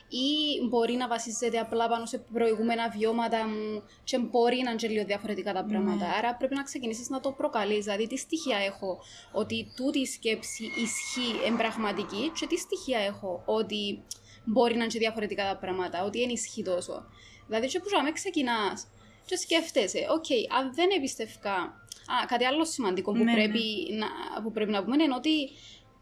ή 0.09 0.67
μπορεί 0.69 0.95
να 0.95 1.09
βασίζεται 1.09 1.59
απλά 1.59 1.88
πάνω 1.88 2.07
σε 2.07 2.19
προηγούμενα 2.33 2.88
βιώματα 2.88 3.47
μου 3.49 3.83
και 4.05 4.19
μπορεί 4.19 4.61
να 4.64 4.71
είναι 4.71 4.79
και 4.79 4.88
λίγο 4.88 5.05
διαφορετικά 5.05 5.53
τα 5.53 5.64
πράγματα. 5.64 6.07
Άρα, 6.19 6.35
πρέπει 6.35 6.55
να 6.55 6.62
ξεκινήσεις 6.62 7.09
να 7.09 7.21
το 7.21 7.33
προκαλείς. 7.33 7.85
Δηλαδή, 7.85 8.07
τι 8.07 8.17
στοιχεία 8.17 8.57
έχω 8.57 8.99
ότι 9.33 9.73
τούτη 9.76 9.99
η 9.99 10.07
σκέψη 10.07 10.64
ισχύει 10.64 11.47
εν 11.47 11.57
πραγματική, 11.57 12.33
και 12.41 12.47
τι 12.47 12.57
στοιχεία 12.57 12.99
έχω 12.99 13.43
ότι 13.47 14.03
μπορεί 14.45 14.73
να 14.73 14.83
είναι 14.83 14.93
και 14.93 14.99
διαφορετικά 14.99 15.45
τα 15.45 15.57
πράγματα, 15.57 16.05
ότι 16.05 16.19
δεν 16.19 16.29
ισχύει 16.29 16.62
τόσο. 16.62 17.07
Δηλαδή, 17.47 17.67
και 17.67 17.79
που 17.79 17.87
να 18.05 18.12
ξεκινάς 18.12 18.87
και 19.26 19.37
σκέφτεσαι, 19.37 20.07
οκ, 20.11 20.57
αν 20.59 20.75
δεν 20.75 20.91
εμπιστευκά. 20.97 21.83
Α, 22.07 22.26
κάτι 22.26 22.45
άλλο 22.45 22.64
σημαντικό 22.64 23.12
που, 23.12 23.25
Ναι, 23.25 23.33
πρέπει, 23.33 23.62
Να, 23.99 24.43
που 24.43 24.53
πρέπει 24.53 24.71
να 24.71 24.85
πούμε 24.85 25.03
είναι 25.03 25.14
ότι 25.14 25.50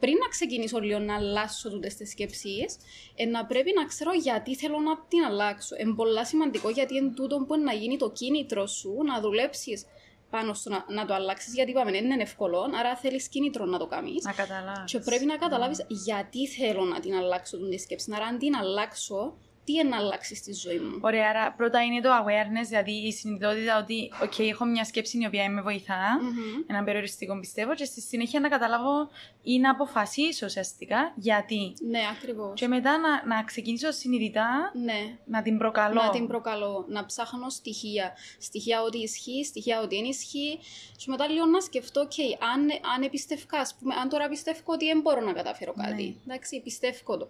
πριν 0.02 0.16
να 0.22 0.28
ξεκινήσω 0.28 0.78
λίγο 0.80 0.98
να 0.98 1.14
αλλάσσω 1.14 1.70
τούτες 1.70 1.94
τις 1.94 2.10
σκέψεις, 2.10 2.76
ε, 3.14 3.24
να 3.24 3.46
πρέπει 3.46 3.72
να 3.78 3.84
ξέρω 3.84 4.12
γιατί 4.12 4.56
θέλω 4.56 4.78
να 4.78 4.94
την 5.08 5.24
αλλάξω. 5.24 5.76
Είναι 5.80 5.94
πολύ 5.94 6.26
σημαντικό 6.26 6.68
γιατί 6.70 6.96
είναι 6.96 7.12
τούτο 7.14 7.44
που 7.46 7.54
είναι 7.54 7.64
να 7.64 7.72
γίνει 7.72 7.96
το 7.96 8.10
κίνητρο 8.10 8.66
σου 8.66 8.94
να 9.06 9.20
δουλέψεις 9.20 9.86
πάνω 10.30 10.54
στο 10.54 10.70
να, 10.70 10.84
να 10.88 11.06
το 11.06 11.14
αλλάξεις, 11.14 11.54
γιατί 11.54 11.70
είπαμε 11.70 11.90
δεν 11.90 12.04
είναι 12.04 12.22
εύκολο, 12.22 12.70
άρα 12.78 12.96
θέλεις 12.96 13.28
κίνητρο 13.28 13.64
να 13.64 13.78
το 13.78 13.86
κάνεις. 13.86 14.24
Να 14.24 14.32
καταλάβεις. 14.32 14.92
Και 14.92 14.98
πρέπει 14.98 15.24
να 15.24 15.36
καταλάβεις 15.36 15.84
γιατί 15.88 16.48
θέλω 16.48 16.84
να 16.84 17.00
την 17.00 17.14
αλλάξω 17.14 17.56
την 17.58 17.78
σκέψη. 17.78 18.12
Άρα, 18.14 18.24
αν 18.24 18.38
την 18.38 18.56
αλλάξω, 18.56 19.36
τι 19.64 19.72
είναι 19.72 19.88
να 19.88 19.96
αλλάξει 19.96 20.34
στη 20.34 20.52
ζωή 20.52 20.78
μου. 20.78 20.98
Ωραία, 21.00 21.28
άρα 21.28 21.52
πρώτα 21.52 21.82
είναι 21.82 22.00
το 22.00 22.08
awareness, 22.10 22.66
δηλαδή 22.68 22.92
η 22.92 23.12
συνειδητότητα 23.12 23.78
ότι 23.78 24.12
okay, 24.22 24.48
έχω 24.50 24.64
μια 24.64 24.84
σκέψη 24.84 25.18
η 25.18 25.26
οποία 25.26 25.50
με 25.50 25.60
βοηθά, 25.60 26.18
Μμμ. 26.20 26.64
έναν 26.66 26.84
περιοριστικό 26.84 27.38
πιστεύω, 27.40 27.74
και 27.74 27.84
στη 27.84 28.00
συνέχεια 28.00 28.40
να 28.40 28.48
καταλάβω 28.48 29.10
ή 29.42 29.58
να 29.58 29.70
αποφασίσω 29.70 30.46
ουσιαστικά 30.46 31.12
γιατί. 31.16 31.74
Ναι, 31.88 32.00
ακριβώς. 32.16 32.60
Και 32.60 32.68
μετά 32.68 32.98
να, 32.98 33.36
να 33.36 33.42
ξεκινήσω 33.44 33.90
συνειδητά 33.90 34.72
Ναι, 34.74 35.18
να 35.24 35.42
την 35.42 35.58
προκαλώ. 35.58 36.02
να 36.02 36.10
την 36.10 36.26
προκαλώ, 36.26 36.84
να 36.88 37.06
ψάχνω 37.06 37.48
στοιχεία. 37.48 38.12
Στοιχεία 38.38 38.82
ότι 38.82 38.98
ισχύει, 38.98 39.44
στοιχεία 39.44 39.80
ότι 39.80 39.96
δεν 39.96 40.04
ισχύει. 40.04 40.58
Και 40.96 41.04
μετά 41.08 41.28
λίγο 41.28 41.46
να 41.46 41.60
σκεφτώ, 41.60 42.02
OK, 42.02 42.18
αν, 42.54 42.68
αν 42.94 43.02
επιστευκά, 43.02 43.58
ας 43.58 43.74
πούμε, 43.74 43.94
αν 43.94 44.08
τώρα 44.08 44.28
πιστεύω 44.28 44.60
ότι 44.64 44.86
δεν 44.86 45.00
μπορώ 45.00 45.20
να 45.20 45.32
καταφέρω 45.32 45.72
κάτι. 45.72 46.02
Ναι. 46.04 46.14
Εντάξει, 46.34 46.60
πιστεύω 46.60 47.16
το. 47.16 47.28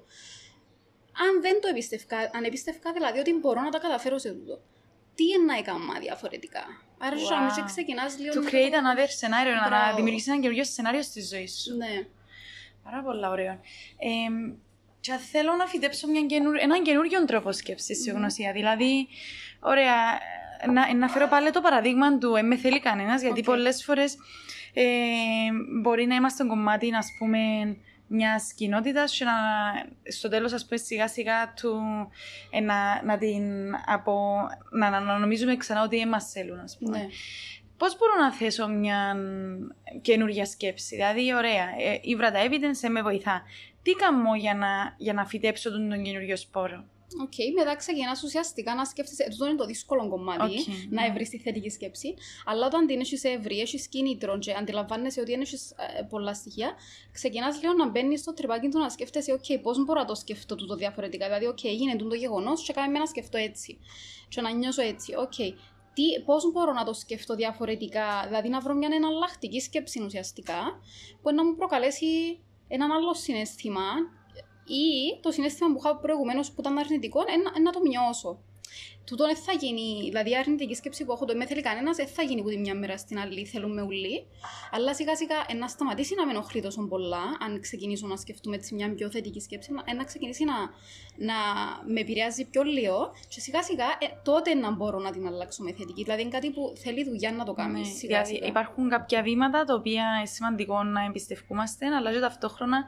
Αν 1.25 1.41
δεν 1.41 1.61
το 1.61 1.69
εμπιστευκά, 1.69 2.17
αν 2.35 2.45
εμπιστευκά 2.45 2.93
δηλαδή 2.93 3.19
ότι 3.19 3.33
μπορώ 3.35 3.61
να 3.61 3.71
τα 3.71 3.79
καταφέρω 3.79 4.19
σε 4.19 4.31
τούτο, 4.33 4.61
τι 5.15 5.25
είναι 5.25 5.45
να 5.53 5.57
έκανα 5.59 5.99
διαφορετικά; 6.01 6.65
Άρα, 6.99 7.17
Wow. 7.17 7.51
wow. 7.51 7.55
και 7.57 7.63
ξεκινάς 7.67 8.19
λίγο. 8.19 8.33
To 8.33 8.37
με 8.37 8.51
το- 8.51 8.57
create 8.57 8.75
another 8.83 9.09
scenario, 9.21 9.55
να, 9.55 9.61
να 9.61 9.69
Μπράβο. 9.69 9.97
δημιουργήσεις 9.97 10.29
ένα 10.29 10.41
καινούριο 10.41 10.65
σενάριο 10.65 11.03
στη 11.03 11.21
ζωή 11.23 11.49
σου. 11.49 11.77
Ναι. 11.77 12.07
Πάρα 12.85 13.03
πολλά 13.03 13.31
ωραίο. 13.31 13.53
Ε, 13.99 14.29
και 15.01 15.13
θέλω 15.31 15.55
να 15.55 15.67
φυτέψω 15.67 16.09
μια 16.09 16.23
καινούριο, 16.23 16.61
έναν 16.63 16.83
καινούριο 16.83 17.25
τρόπο 17.25 17.53
σκέψης 17.53 17.97
στη 18.01 18.11
γνωσία. 18.11 18.53
Δηλαδή, 18.53 19.09
ωραία, 19.61 19.95
να, 20.73 20.95
να 20.95 21.09
φέρω 21.09 21.29
πάλι 21.29 21.51
το 21.51 21.61
παραδείγμα 21.61 22.19
του 22.19 22.35
«Εν 22.37 22.43
με 22.43 22.57
θέλει 22.57 22.81
κανένας, 22.81 23.23
γιατί 23.23 23.39
Οκ. 23.41 23.45
πολλές 23.45 23.85
φορές 23.85 24.17
ε, 24.75 24.85
μπορεί 25.83 26.07
να 26.07 26.15
είμαστε 26.15 26.43
στο 26.45 26.53
κομμάτι, 26.55 26.95
ας 26.95 27.07
πούμε, 27.19 27.39
μιας 28.13 28.53
κοινότητας 28.53 29.17
και 29.17 29.25
να, 29.25 29.33
στο 30.11 30.29
τέλος, 30.29 30.53
ας 30.53 30.67
πούμε, 30.67 30.77
σιγά 30.77 31.09
σιγά 31.09 31.53
του 31.53 31.81
ε, 32.51 32.61
να, 32.61 33.03
να 33.05 33.19
την 33.19 33.75
απο, 33.87 34.37
να, 34.71 34.91
να, 34.91 35.01
να 35.01 35.19
νομίζουμε 35.19 35.57
ξανά 35.57 35.83
ότι 35.83 35.99
εμάς 36.01 36.31
θέλουν, 36.31 36.59
ας 36.59 36.79
πούμε. 36.79 36.99
ναι. 36.99 37.07
Πώς 37.77 37.97
μπορώ 37.97 38.13
να 38.21 38.33
θέσω 38.33 38.69
μια 38.69 39.17
καινούργια 40.03 40.47
σκέψη, 40.47 40.95
Δηλαδή, 40.95 41.35
ωραία, 41.35 41.65
ε, 41.79 41.99
ηύρα 42.03 42.17
τα 42.17 42.39
evidence 42.49 42.83
ε, 42.83 42.89
με 42.89 43.03
βοηθά. 43.03 43.43
Τι 43.83 43.93
κάνω 43.93 44.35
για 44.35 44.55
να, 44.55 44.95
για 44.97 45.13
να 45.13 45.27
φυτέψω 45.27 45.71
τον, 45.71 45.89
τον 45.89 46.03
καινούριο 46.03 46.37
σπόρο; 46.37 46.85
Οκ, 47.21 47.55
μετά 47.55 47.77
ξεκινάς 47.77 48.23
ουσιαστικά 48.23 48.75
να 48.75 48.85
σκέφτεσαι. 48.85 49.27
Τούτο 49.31 49.47
είναι 49.47 49.57
το 49.57 49.65
δύσκολο 49.65 50.09
κομμάτι, 50.09 50.43
Οκ, 50.43 50.67
να 50.91 51.03
ναι. 51.03 51.09
ευρει 51.09 51.29
τη 51.29 51.39
θετική 51.39 51.71
σκέψη. 51.71 52.15
Αλλά 52.45 52.67
όταν 52.67 52.87
την 52.87 53.01
έχεις 53.01 53.25
εύρει, 53.25 53.61
έχεις 53.61 53.89
κίνητρο 53.89 54.39
και 54.39 54.53
αντιλαμβάνεσαι 54.53 55.21
ότι 55.21 55.33
έχεις 55.33 55.75
πολλά 56.09 56.35
στοιχεία, 56.35 56.73
ξεκινάς 57.13 57.61
λίγο 57.61 57.73
να 57.73 57.89
μπαίνεις 57.89 58.21
στο 58.21 58.33
τρυπάκι 58.35 58.69
του 58.69 58.79
να 58.79 58.89
σκέφτεσαι, 58.89 59.41
OK, 59.41 59.61
πώς 59.63 59.85
μπορώ 59.85 60.01
να 60.01 60.07
το 60.07 60.15
σκεφτώ 60.15 60.55
τούτο 60.55 60.75
διαφορετικά. 60.75 61.27
Δηλαδή, 61.27 61.55
OK, 61.55 61.65
έγινε 61.65 61.97
τούτο 61.97 62.15
γεγονός, 62.15 62.65
και 62.65 62.73
κάνει 62.73 62.93
με 62.93 62.99
να 62.99 63.07
σκεφτώ 63.07 63.39
έτσι. 63.39 63.79
Και 64.29 64.41
να 64.41 64.51
νιώσω 64.51 64.83
έτσι. 64.83 65.13
OK, 65.19 65.53
τι, 65.95 66.23
πώς 66.25 66.53
μπορώ 66.53 66.73
να 66.73 66.85
το 66.85 66.93
σκεφτώ 66.93 67.35
διαφορετικά, 67.35 68.25
δηλαδή 68.27 68.49
να 68.49 68.61
βρω 68.61 68.75
μια 68.75 68.89
εναλλακτική 68.93 69.61
σκέψη 69.61 70.03
ουσιαστικά, 70.03 70.81
που 71.23 71.35
να 71.35 71.45
μου 71.45 71.55
προκαλέσει 71.55 72.07
έναν 72.69 72.91
άλλο 72.91 73.15
συνέστημα 73.15 73.85
ή 74.67 75.21
το 75.21 75.31
συνέστημα 75.31 75.73
που 75.73 75.79
είχα 75.79 75.97
προηγουμένως 75.97 76.49
που 76.53 76.61
ήταν 76.61 76.79
αρνητικό, 76.79 77.21
ε, 77.21 77.37
να, 77.37 77.61
να 77.61 77.73
το 77.73 77.81
μειώσω. 77.81 78.39
Τούτο 79.05 79.27
δεν 79.27 79.37
θα 79.37 79.53
γίνει, 79.53 80.03
δηλαδή 80.03 80.31
η 80.31 80.37
αρνητική 80.37 80.75
σκέψη 80.75 81.05
που 81.05 81.13
έχω 81.13 81.25
το 81.25 81.37
με 81.37 81.47
θέλει 81.47 81.61
κανένας, 81.61 81.97
δεν 81.97 82.07
θα 82.07 82.23
γίνει 82.23 82.41
από 82.41 82.49
τη 82.49 82.59
μια 82.59 82.75
μέρα 82.75 82.97
στην 82.99 83.19
άλλη, 83.19 83.45
θέλουμε 83.47 83.83
ουλί. 83.83 84.27
Αλλά 84.71 84.95
σιγά 84.95 85.17
σιγά 85.17 85.37
ε, 85.49 85.55
να 85.55 85.69
σταματήσει 85.69 86.15
να 86.15 86.27
με 86.27 86.31
ενοχλεί 86.31 86.63
τόσο 86.63 86.87
πολλά, 86.89 87.23
αν 87.41 87.61
ξεκινήσω 87.61 88.07
να 88.07 88.17
σκεφτούμε 88.17 88.57
έτσι 88.57 88.75
μια 88.75 88.95
πιο 88.95 89.11
θετική 89.11 89.41
σκέψη, 89.41 89.73
να, 89.73 89.83
ε, 89.87 89.93
να 89.93 90.05
ξεκινήσει 90.05 90.45
να, 90.45 90.55
να 91.17 91.35
με 91.93 92.01
επηρεάζει 92.01 92.45
πιο 92.45 92.63
λίγο 92.63 93.13
και 93.29 93.41
σιγά 93.41 93.63
σιγά 93.63 93.85
ε, 93.85 94.07
τότε 94.23 94.55
να 94.55 94.71
μπορώ 94.71 94.99
να 94.99 95.11
την 95.11 95.27
αλλάξω 95.27 95.63
με 95.63 95.73
θετική. 95.73 96.03
Δηλαδή 96.03 96.23
είναι 96.23 96.31
κάτι 96.31 96.51
που 96.51 96.73
θέλει 96.77 97.05
δουλειά 97.05 97.33
να 97.33 97.45
το 97.45 97.53
κάνει 97.53 97.79
Ναι, 97.79 97.85
σιγά 97.85 98.23
δηλαδή, 98.23 98.35
σιγά. 98.35 98.47
υπάρχουν 98.47 98.89
κάποια 98.89 99.23
βήματα 99.23 99.65
τα 99.65 99.75
οποία 99.75 100.05
είναι 100.17 100.27
σημαντικό 100.27 100.83
να 100.83 101.05
εμπιστευκούμαστε, 101.05 101.87
αλλά 101.87 102.13
και 102.13 102.19
ταυτόχρονα 102.19 102.85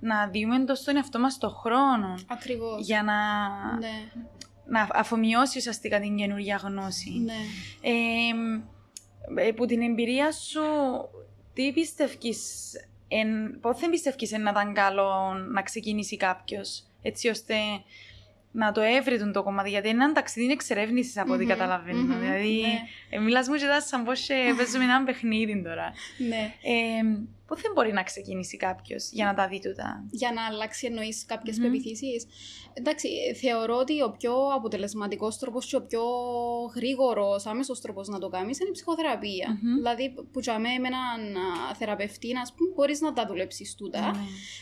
να 0.00 0.26
δίνουμε 0.28 0.64
το 0.64 0.74
στον 0.74 0.96
εαυτό 0.96 1.18
μας 1.18 1.38
το 1.38 1.48
χρόνο 1.48 2.14
Ακριβώς. 2.26 2.86
για 2.86 3.02
να, 3.02 3.14
Ναι, 3.78 4.12
να 4.70 4.88
αφομοιώσει 4.92 5.58
ουσιαστικά 5.58 6.00
την 6.00 6.16
καινούργια 6.16 6.60
γνώση. 6.62 7.10
ναι. 7.24 7.32
Ε, 9.46 9.52
που 9.52 9.66
την 9.66 9.80
εμπειρία 9.82 10.32
σου, 10.32 10.60
τι 11.54 11.72
πιστεύεις, 11.72 12.72
εν, 13.08 13.60
πότε 13.60 13.88
πιστεύεις 13.88 14.30
να 14.30 14.50
ήταν 14.50 14.74
καλό 14.74 15.34
να 15.52 15.62
ξεκινήσει 15.62 16.16
κάποιος, 16.16 16.82
έτσι 17.02 17.28
ώστε 17.28 17.54
να 18.52 18.72
το 18.72 18.80
έβρει 18.80 19.30
το 19.32 19.42
κομμάτι, 19.42 19.70
γιατί 19.70 19.88
είναι 19.88 20.04
ένα 20.04 20.12
ταξίδι 20.12 20.52
εξερεύνησης 20.52 21.18
από 21.18 21.32
ό,τι 21.32 21.42
Μμμ, 21.42 21.48
καταλαβαίνω. 21.50 21.98
μμμ, 22.00 22.20
δηλαδή, 22.20 22.60
ναι. 22.60 22.80
ε, 23.10 23.18
μιλάς 23.18 23.48
μου 23.48 23.54
και 23.54 23.66
τα 23.66 23.80
σαν 23.80 24.04
πώς 24.04 24.28
ε, 24.28 24.34
παίζουμε 24.56 24.84
ένα 24.84 25.02
παιχνίδι 25.04 25.62
τώρα. 25.62 25.92
ναι. 26.28 26.54
Ε, 26.62 27.02
πότε 27.50 27.62
μπορεί 27.74 27.92
να 27.92 28.02
ξεκινήσει 28.02 28.56
κάποιος 28.56 29.10
για 29.12 29.24
να 29.24 29.34
τα 29.34 29.48
δει 29.48 29.60
τούτα; 29.60 30.04
για 30.10 30.32
να 30.32 30.46
αλλάξει 30.46 30.86
εννοείς 30.86 31.24
κάποιες 31.26 31.58
Μμμ. 31.58 31.64
πεπιθήσεις. 31.64 32.26
Εντάξει, 32.72 33.08
θεωρώ 33.40 33.76
ότι 33.76 34.02
ο 34.02 34.10
πιο 34.18 34.34
αποτελεσματικός 34.56 35.38
τρόπος 35.38 35.66
και 35.66 35.76
ο 35.76 35.82
πιο 35.82 36.02
γρήγορος, 36.74 37.46
άμεσος 37.46 37.80
τρόπος 37.80 38.08
να 38.08 38.18
το 38.18 38.28
κάνεις 38.28 38.60
είναι 38.60 38.68
η 38.68 38.72
ψυχοθεραπεία. 38.72 39.58
Μμμ. 39.62 39.74
Δηλαδή, 39.74 40.14
που 40.32 40.40
για 40.40 40.58
με 40.58 40.86
έναν 40.92 41.36
α, 41.36 41.74
θεραπευτή, 41.74 42.30
α 42.32 42.46
πούμε, 42.56 42.70
μπορείς 42.74 43.00
να 43.00 43.12
τα 43.12 43.26
δουλέψεις 43.26 43.74
τούτα. 43.74 44.00
Ναι. 44.00 44.18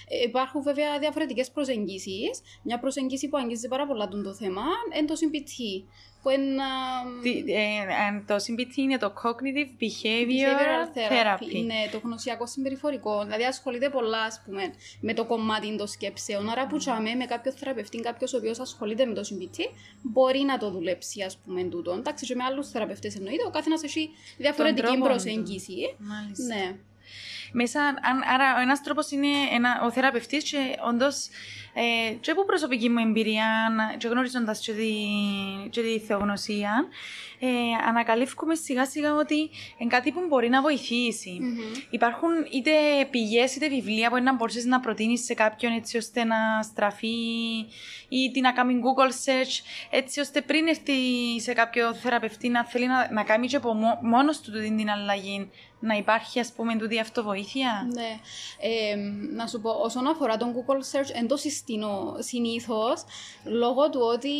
Ε, 0.08 0.22
Υπάρχουν 0.28 0.62
βέβαια 0.62 0.98
διαφορετικές 0.98 1.50
προσεγγίσεις. 1.50 2.40
Μια 2.62 2.78
προσεγγίση 2.78 3.28
που 3.28 3.36
αγγίζει 3.36 3.68
πάρα 3.68 3.86
πολλά 3.86 4.08
τον 4.08 4.22
το 4.22 4.34
θέμα 4.34 4.62
είναι 4.96 5.06
το 5.06 5.14
CBT. 5.20 5.84
Που 6.22 6.30
είναι. 6.30 6.62
α, 6.62 6.66
Τι- 7.22 7.44
ε, 7.52 7.62
ε, 7.62 8.22
το 8.26 8.34
CBT 8.34 8.76
είναι 8.76 8.98
το 8.98 9.12
Cognitive 9.22 9.82
Behavioral 9.82 10.96
Therapy. 10.96 11.64
Ναι, 11.64 11.88
το 11.92 11.98
γνωσιακό 12.04 12.46
συμπεριφορικό. 12.46 13.22
Δηλαδή 13.24 13.44
ασχολείται 13.44 13.88
πολλά, 13.90 14.22
ας 14.22 14.42
πούμε, 14.44 14.62
με 15.00 15.14
το 15.14 15.24
κομμάτι 15.24 15.76
των 15.76 15.86
σκέψεων. 15.86 16.48
Άρα, 16.50 16.66
που 16.66 16.76
τσάμε 16.76 17.14
με 17.14 17.24
κάποιο 17.24 17.52
θεραπευτή, 17.52 18.00
κάποιος 18.00 18.32
ο 18.32 18.36
οποίος 18.36 18.58
ασχολείται 18.58 19.04
με 19.04 19.14
το 19.14 19.20
CBT, 19.20 19.58
μπορεί 20.02 20.38
να 20.40 20.58
το 20.58 20.70
δουλέψει, 20.70 21.22
ας 21.22 21.36
πούμε, 21.36 21.62
τούτο. 21.64 21.92
Εντάξει, 21.92 22.26
και 22.26 22.34
με 22.34 22.44
άλλους 22.44 22.68
θεραπευτές 22.68 23.16
εννοείται, 23.16 23.44
ο 23.46 23.50
καθένας 23.50 23.82
έχει 23.82 24.10
διαφορετική 24.36 24.80
τρόπο 24.82 24.96
του. 25.02 25.04
προσέγγιση. 25.08 25.94
Μάλιστα. 25.98 26.54
Ναι. 26.54 26.76
Μέσα, 27.52 27.80
αν, 27.82 28.22
άρα, 28.34 28.56
ο 28.56 28.60
ένας 28.60 28.82
τρόπος 28.82 29.10
είναι 29.10 29.28
ένα, 29.52 29.80
ο 29.84 29.90
θεραπευτής, 29.90 30.50
και 30.50 30.56
όντως, 30.88 31.28
ε, 31.74 32.12
και 32.20 32.30
από 32.30 32.44
προσωπική 32.44 32.88
μου 32.88 32.98
εμπειρία, 32.98 33.46
να- 33.76 33.96
και 33.96 34.08
γνωρίζοντα 34.08 34.56
και, 34.60 34.72
τη, 34.72 34.92
και 35.70 35.80
τη 35.82 35.98
θεογνωσία, 35.98 36.86
ε, 37.40 37.46
ανακαλύφουμε 37.88 38.54
σιγά 38.54 38.86
σιγά 38.86 39.14
ότι 39.14 39.50
είναι 39.78 39.90
κάτι 39.90 40.12
που 40.12 40.20
μπορεί 40.28 40.48
να 40.48 40.62
βοηθήσει. 40.62 41.38
Μμμ. 41.40 41.58
Υπάρχουν 41.90 42.28
είτε 42.52 42.70
πηγές 43.10 43.56
είτε 43.56 43.68
βιβλία 43.68 44.10
που 44.10 44.22
να 44.22 44.34
μπορέσει 44.34 44.68
να 44.68 44.80
προτείνεις 44.80 45.24
σε 45.24 45.34
κάποιον 45.34 45.72
έτσι 45.72 45.96
ώστε 45.96 46.24
να 46.24 46.36
στραφεί 46.62 47.16
ή 48.08 48.30
τι 48.32 48.40
να 48.40 48.52
κάνει 48.52 48.74
Google 48.82 49.10
search, 49.10 49.64
έτσι 49.90 50.20
ώστε 50.20 50.40
πριν 50.40 50.66
έρθει 50.66 50.92
σε 51.40 51.52
κάποιο 51.52 51.94
θεραπευτή 51.94 52.48
να 52.48 52.64
θέλει 52.64 52.86
να, 52.86 53.12
να 53.12 53.22
κάνει 53.22 53.46
και 53.46 53.56
από 53.56 53.74
μόνος 54.02 54.40
του 54.40 54.50
τούτη 54.52 54.74
την 54.76 54.90
αλλαγή, 54.90 55.50
να 55.80 55.94
υπάρχει 55.94 56.40
ας 56.40 56.52
πούμε 56.52 56.76
τούτη 56.76 56.98
αυτοβοήθεια; 57.00 57.88
Ναι. 57.92 58.18
Ε, 58.60 58.96
να 59.34 59.46
σου 59.46 59.60
πω, 59.60 59.70
όσον 59.70 60.06
αφορά 60.06 60.36
τον 60.36 60.52
Google 60.54 60.96
Search, 60.96 61.10
εν 61.14 61.26
το 61.28 61.36
συστήνω 61.36 62.16
συνήθως 62.18 63.04
λόγω 63.44 63.90
του 63.90 64.00
ότι 64.14 64.30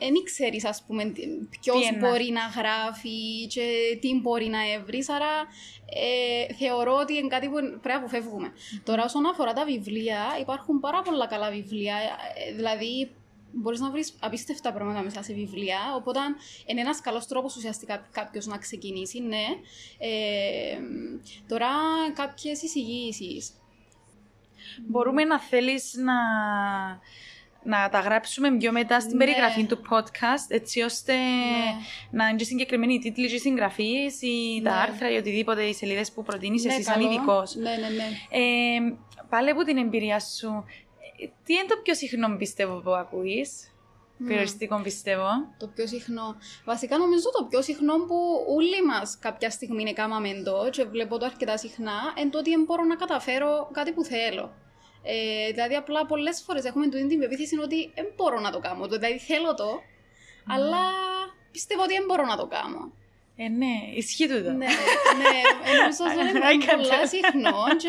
δεν 0.00 0.22
ξέρει, 0.24 0.60
ας 0.68 0.82
πούμε, 0.86 1.04
ποιος 1.60 1.80
Τι 1.80 1.86
εννοεί. 1.86 2.10
μπορεί 2.10 2.30
να 2.30 2.60
γράφει 2.60 3.46
και 3.46 3.98
τι 4.00 4.20
μπορεί 4.20 4.46
να 4.46 4.72
έβρει. 4.72 5.04
Άρα 5.14 5.32
ε, 5.94 6.54
θεωρώ 6.54 6.94
ότι 6.94 7.16
είναι 7.16 7.28
κάτι 7.28 7.46
που 7.46 7.52
πρέπει 7.54 7.80
να 7.88 7.96
αποφεύγουμε. 7.96 8.52
Τώρα, 8.84 9.04
όσον 9.04 9.26
αφορά 9.26 9.52
τα 9.52 9.64
βιβλία, 9.64 10.20
υπάρχουν 10.40 10.80
πάρα 10.80 11.02
πολλά 11.02 11.26
καλά 11.26 11.50
βιβλία. 11.50 11.94
ε, 12.48 12.54
δηλαδή, 12.54 13.10
μπορείς 13.52 13.80
να 13.80 13.90
βρεις 13.90 14.12
απίστευτα 14.20 14.72
πράγματα 14.72 15.02
μέσα 15.02 15.22
σε 15.22 15.32
βιβλία. 15.32 15.78
Οπότε, 15.96 16.18
είναι 16.66 16.80
ένας 16.80 17.00
καλός 17.00 17.26
τρόπος 17.26 17.56
ουσιαστικά 17.56 18.06
κάποιος 18.12 18.46
να 18.46 18.58
ξεκινήσει, 18.58 19.20
ναι. 19.20 19.44
Ε, 19.98 20.78
τώρα, 21.48 21.68
κάποιες 22.14 22.62
εισηγήσεις. 22.62 23.52
Μπορούμε 24.88 25.24
να 25.24 25.40
θέλεις 25.40 25.94
να, 25.94 26.14
να 27.64 27.88
τα 27.88 28.00
γράψουμε 28.00 28.56
πιο 28.56 28.72
μετά 28.72 29.00
στην 29.00 29.16
Ναι. 29.16 29.24
περιγραφή 29.24 29.64
του 29.64 29.78
podcast, 29.90 30.46
έτσι 30.48 30.80
ώστε 30.80 31.14
να 32.10 32.28
είναι 32.28 32.36
και 32.36 32.44
συγκεκριμένοι 32.44 32.94
οι 32.94 32.98
τίτλοι 32.98 33.28
και 33.28 33.38
συγγραφείς 33.38 34.22
ή 34.22 34.60
τα 34.64 34.70
Ναι. 34.70 34.76
άρθρα 34.80 35.10
ή 35.10 35.16
οτιδήποτε 35.16 35.62
οι 35.62 35.74
σελίδες 35.74 36.12
που 36.12 36.22
προτείνεις 36.22 36.64
εσύ 36.64 36.82
σαν 36.82 36.94
καλό. 36.94 37.06
ειδικός. 37.12 37.54
Ναι, 37.54 37.70
ναι, 37.70 37.88
ναι. 37.88 38.04
Ε, 38.30 38.94
πάλι 39.28 39.50
από 39.50 39.62
την 39.64 39.76
εμπειρία 39.76 40.20
σου, 40.20 40.46
ε, 40.46 40.81
τι 41.44 41.52
είναι 41.54 41.64
το 41.68 41.76
πιο 41.82 41.94
συχνό 41.94 42.36
πιστεύω 42.36 42.80
που 42.80 42.90
ακούεις; 42.90 43.72
περιοριστικό 44.26 44.80
πιστεύω. 44.82 45.28
Το 45.58 45.66
πιο 45.74 45.86
συχνό. 45.86 46.36
Βασικά 46.64 46.98
νομίζω 46.98 47.30
το 47.30 47.44
πιο 47.44 47.62
συχνό 47.62 47.94
που 48.06 48.16
όλοι 48.48 48.82
μας 48.86 49.18
κάποια 49.18 49.50
στιγμή 49.50 49.92
κάμαμε 49.92 50.42
το 50.44 50.68
και 50.70 50.84
βλέπω 50.84 51.18
το 51.18 51.24
αρκετά 51.24 51.56
συχνά, 51.56 51.98
είναι 52.18 52.30
το 52.30 52.38
ότι 52.38 52.50
δεν 52.50 52.62
μπορώ 52.64 52.84
να 52.84 52.96
καταφέρω 52.96 53.70
κάτι 53.72 53.92
που 53.92 54.04
θέλω. 54.04 54.54
Ε, 55.02 55.50
δηλαδή, 55.50 55.74
απλά 55.74 56.06
πολλές 56.06 56.42
φορές 56.42 56.64
έχουμε 56.64 56.88
την 56.88 57.18
πεποίθηση 57.18 57.58
ότι 57.58 57.92
δεν 57.94 58.06
μπορώ 58.16 58.40
να 58.40 58.50
το 58.50 58.58
κάνω. 58.58 58.86
Δηλαδή, 58.86 59.18
θέλω 59.18 59.54
το, 59.54 59.80
αλλά 60.54 60.82
πιστεύω 61.50 61.82
ότι 61.82 61.92
δεν 61.92 62.04
μπορώ 62.04 62.24
να 62.26 62.36
το 62.36 62.46
κάνω. 62.46 62.92
Ε, 63.36 63.48
ναι, 63.48 63.72
ισχύει 63.94 64.26
τούτο. 64.28 64.50
Ναι, 64.50 64.66
ναι, 65.22 65.38
νομίζω 65.78 66.02
ότι 66.06 66.54
είναι 66.54 66.74
πολλά 66.76 67.06
συχνό 67.06 67.58
και 67.82 67.88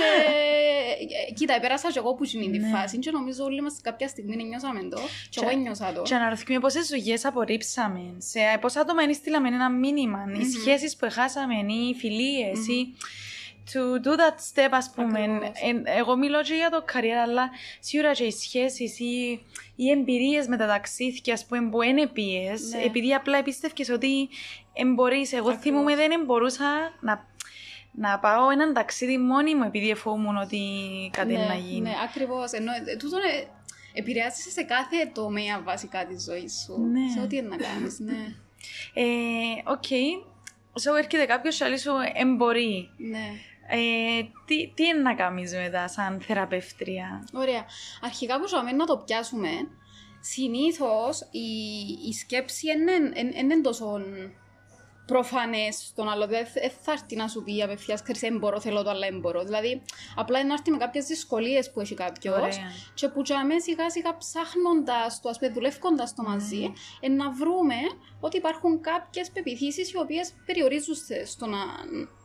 ε, 1.30 1.34
κοίτα, 1.34 1.60
πέρασα 1.60 1.92
και 1.92 2.00
εγώ 2.00 2.14
που 2.14 2.24
είναι 2.34 2.52
τη 2.52 2.60
Ναι. 2.60 2.68
φάση 2.68 2.98
και 2.98 3.12
νομίζω 3.12 3.44
όλοι 3.44 3.62
μας 3.62 3.80
κάποια 3.82 4.08
στιγμή 4.08 4.44
νιώσαμε 4.44 4.84
το 4.84 5.00
και 5.30 5.40
εγώ 5.42 5.50
Και- 5.50 5.56
ένιωσα 5.56 5.94
το. 5.94 6.02
Και 6.02 6.16
αναρωτηθούμε 6.16 6.60
πόσες 6.60 6.88
ζωές 6.88 7.26
απορρίψαμε, 7.26 8.14
σε 8.18 8.40
πόσα 8.62 8.80
άτομα 8.82 9.14
στείλαμε 9.14 9.48
ένα 9.48 9.70
μήνυμα, 9.72 10.20
οι 10.40 10.46
σχέσεις 10.46 10.96
που 10.96 11.08
χάσαμε, 11.12 11.56
οι 11.56 11.94
φιλίες, 12.00 12.68
ή 12.68 12.96
to 13.74 14.08
do 14.08 14.12
that 14.12 14.38
step, 14.54 14.70
ας 14.72 14.92
πούμε. 14.96 15.20
Ακριβώς. 15.24 15.50
Ε, 15.50 15.98
εγώ 16.00 16.16
μιλώ 16.18 16.42
και 16.42 16.54
για 16.54 16.70
το 16.70 16.82
καριέρα, 16.86 17.22
αλλά 17.22 17.50
σίγουρα 17.80 18.12
και 18.12 18.24
οι 18.24 18.32
σχέσεις 18.32 19.00
ή 19.00 19.40
οι 19.76 19.90
εμπειρίες 19.90 20.48
με 20.48 20.58
τα 20.58 20.68
ταξίδια, 20.68 21.34
ας 21.34 21.46
πούμε, 21.46 21.70
που 21.70 21.82
είναι 21.82 22.08
πίε, 22.08 22.52
Ναι. 22.70 22.84
επειδή 22.84 23.14
απλά 23.14 23.44
πίστευε 23.44 23.94
ότι 23.94 24.30
εμπορεί. 24.74 25.28
Εγώ 25.32 25.50
Ακριβώς. 25.50 25.58
θυμούμαι 25.62 25.96
δεν 25.96 26.24
μπορούσα 26.26 26.66
να, 27.02 27.26
να 27.92 28.20
πάω 28.20 28.50
έναν 28.50 28.74
ταξίδι 28.74 29.18
μόνη 29.18 29.56
μου, 29.56 29.64
επειδή 29.64 29.90
εφόμουν 29.90 30.38
ότι 30.38 30.60
κάτι 31.12 31.34
ναι, 31.34 31.46
να 31.46 31.54
γίνει. 31.54 31.82
Ναι, 31.82 31.94
ακριβώς. 32.04 32.52
Ενώ 32.52 32.72
ε, 32.72 32.96
τούτο 32.96 33.18
ε, 33.18 33.44
επηρεάζει 33.94 34.50
σε 34.50 34.64
κάθε 34.64 35.12
τομέα 35.14 35.62
βασικά 35.64 36.06
της 36.06 36.24
ζωής 36.24 36.54
σου. 36.66 36.82
Ναι. 36.82 37.10
Σε 37.14 37.20
ό,τι 37.20 37.36
είναι 37.38 37.48
να 37.48 37.56
κάνεις, 37.56 38.00
ναι. 38.00 38.36
Ε, 38.94 39.04
OK. 39.64 39.84
So 40.82 40.98
έρχεται 40.98 41.26
κάποιος 41.26 41.58
και 41.58 41.66
λέει 41.68 41.78
σου 41.78 41.92
εν 42.14 42.31
μπορεί. 42.31 42.90
ναι. 42.98 43.28
Ε, 43.68 44.22
τι, 44.46 44.72
τι 44.74 44.86
είναι 44.86 45.00
να 45.00 45.16
κάνεις 45.16 45.54
μετά 45.54 45.88
σαν 45.88 46.22
θεραπεύτρια; 46.22 47.28
Ωραία. 47.34 47.66
Αρχικά 48.02 48.40
που 48.40 48.48
ζούμε 48.48 48.72
να 48.72 48.86
το 48.86 48.98
πιάσουμε, 48.98 49.50
συνήθως 50.20 51.22
η, 51.32 51.50
η 52.10 52.14
σκέψη 52.14 52.68
δεν 52.86 53.14
είναι 53.36 53.62
τόσο 53.62 54.02
προφανές 55.06 55.76
στον 55.76 56.10
άλλο. 56.10 56.28
Δεν 56.28 56.48
δεν 56.54 56.72
θα 56.82 56.92
έρθει 56.92 57.16
να 57.16 57.28
σου 57.28 57.44
πει 57.44 57.64
απευθείας 57.64 58.02
ξέρεις 58.02 58.22
εν 58.22 58.31
μπορώ, 58.31 58.60
θέλω 58.60 58.84
το, 58.84 58.90
αλλά 58.90 59.08
εν 59.08 59.17
μπορώ. 59.17 59.44
Δηλαδή, 59.44 59.82
απλά 60.16 60.40
είναι 60.40 60.48
να 60.48 60.54
έρθει 60.54 60.72
με 60.72 60.78
κάποιες 60.78 61.06
δυσκολίες 61.06 61.72
που 61.72 61.80
έχει 61.80 61.94
κάποιος. 61.94 62.36
Ωραία. 62.36 62.72
Και 62.94 63.08
που 63.08 63.22
τζαμέ 63.22 63.60
σιγά 63.60 63.90
σιγά 63.90 64.18
ψάχνοντας 64.18 65.22
το, 65.22 65.30
ας 65.30 65.40
πούμε, 65.40 65.52
δουλεύοντα 65.52 66.14
το 66.16 66.24
μαζί, 66.24 66.74
ε, 67.00 67.10
να 67.10 67.32
βρούμε 67.32 67.76
ότι 68.20 68.38
υπάρχουν 68.38 68.82
κάποιες 68.82 69.32
πεπιθήσεις 69.32 69.92
οι 69.92 69.98
οποίες 69.98 70.34
περιορίζουν 70.46 70.96
σε 70.96 71.26
στο 71.26 71.46
να, 71.46 71.58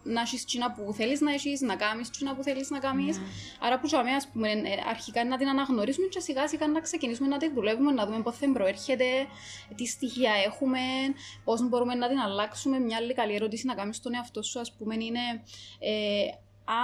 να 0.08 0.20
έχεις 0.20 0.44
τσίνα 0.44 0.72
που 0.72 0.92
θέλεις 0.92 1.20
να 1.20 1.32
έχεις, 1.32 1.60
να 1.60 1.76
κάνεις 1.76 2.10
τσίνα 2.10 2.34
που 2.34 2.42
θέλεις 2.42 2.70
να 2.70 2.78
κάνεις. 2.78 3.20
Άρα 3.60 3.80
που 3.80 3.86
τζαμέ, 3.86 4.10
ας 4.10 4.28
πούμε, 4.28 4.48
ε, 4.50 4.56
αρχικά 4.88 5.24
να 5.24 5.36
την 5.36 5.48
αναγνωρίσουμε 5.48 6.06
και 6.06 6.20
σιγά 6.20 6.48
σιγά 6.48 6.66
να 6.66 6.80
ξεκινήσουμε 6.80 7.28
να 7.28 7.36
τη 7.36 7.50
δουλεύουμε, 7.52 7.92
να 7.92 8.06
δούμε 8.06 8.22
πώς 8.22 8.38
δεν 8.38 8.52
προέρχεται, 8.52 9.04
τι 9.76 9.86
στοιχεία 9.86 10.32
έχουμε, 10.46 10.78
πώς 11.44 11.68
μπορούμε 11.68 11.94
να 11.94 12.08
την 12.08 12.18
αλλάξουμε. 12.18 12.78
Μια 12.78 12.96
άλλη 12.96 13.14
καλή 13.14 13.34
ερώτηση 13.34 13.66
να 13.66 13.74
κάνεις 13.74 13.96
στον 13.96 14.14
εαυτό 14.14 14.42
σου, 14.42 14.60
ας 14.60 14.72
πούμε, 14.72 14.94
είναι. 14.94 15.20
Ε, 15.78 15.90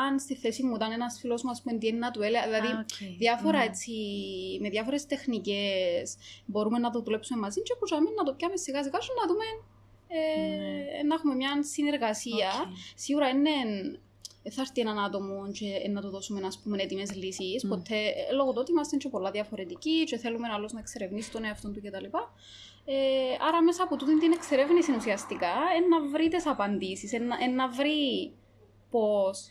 αν 0.06 0.18
στη 0.20 0.34
θέση 0.34 0.62
μου 0.62 0.74
ήταν 0.74 0.92
ένας 0.92 1.18
φίλος 1.20 1.42
μου, 1.42 1.50
ας 1.50 1.62
πούμε, 1.62 1.78
τι 1.78 1.86
είναι 1.86 1.98
να 1.98 2.10
του 2.10 2.22
έλεγα. 2.22 2.44
Δηλαδή, 2.44 2.66
Α, 2.66 2.78
οκ. 2.90 3.16
διάφορα 3.18 3.58
Ναι. 3.58 3.64
έτσι, 3.64 3.92
με 4.60 4.68
διάφορες 4.68 5.06
τεχνικές 5.06 6.16
μπορούμε 6.46 6.78
να 6.78 6.90
το 6.90 7.00
δουλέψουμε 7.02 7.40
μαζί 7.40 7.62
και 7.62 7.74
που 7.78 7.86
ζάμε 7.86 8.10
να 8.16 8.22
το 8.22 8.32
πιάμε 8.34 8.56
σιγά 8.56 8.82
σιγά 8.82 8.98
και 8.98 9.06
να 9.20 9.26
δούμε. 9.26 9.44
Ε, 10.16 11.02
Να 11.02 11.14
έχουμε 11.14 11.34
μια 11.34 11.62
συνεργασία. 11.62 12.50
Οκ. 12.60 12.76
Σίγουρα 12.94 13.28
είναι. 13.28 13.50
δεν 14.42 14.52
Θα 14.52 14.60
έρθει 14.60 14.80
έναν 14.80 14.98
άτομο 14.98 15.50
και 15.52 15.88
να 15.88 16.00
του 16.00 16.08
δώσουμε 16.08 16.46
ας 16.46 16.58
πούμε, 16.58 16.82
έτοιμες 16.82 17.14
λύσεις. 17.14 17.64
Μμ. 17.64 17.68
Ποτέ, 17.68 17.96
ε, 17.96 18.32
λόγω 18.32 18.50
του 18.52 18.58
ότι 18.60 18.70
είμαστε 18.70 18.96
και 18.96 19.08
πολλά 19.08 19.30
διαφορετικοί 19.30 20.04
και 20.04 20.16
θέλουμε 20.16 20.48
άλλος 20.48 20.72
να 20.72 20.80
εξερευνήσει 20.80 21.30
τον 21.30 21.44
εαυτό 21.44 21.70
του 21.70 21.80
κτλ. 21.84 22.04
Ε, 22.86 22.94
άρα 23.48 23.62
μέσα 23.62 23.82
από 23.82 23.96
τούτη 23.96 24.18
την 24.18 24.32
εξερεύνηση 24.32 24.92
ουσιαστικά 24.92 25.54
ε, 25.76 25.80
να 25.88 26.08
βρει 26.08 26.28
τις 26.28 26.46
απαντήσεις, 26.46 27.12
ε, 27.12 27.18
να, 27.18 27.36
ε, 27.44 27.46
να 27.46 27.68
βρει 27.68 28.32
πώς. 29.00 29.48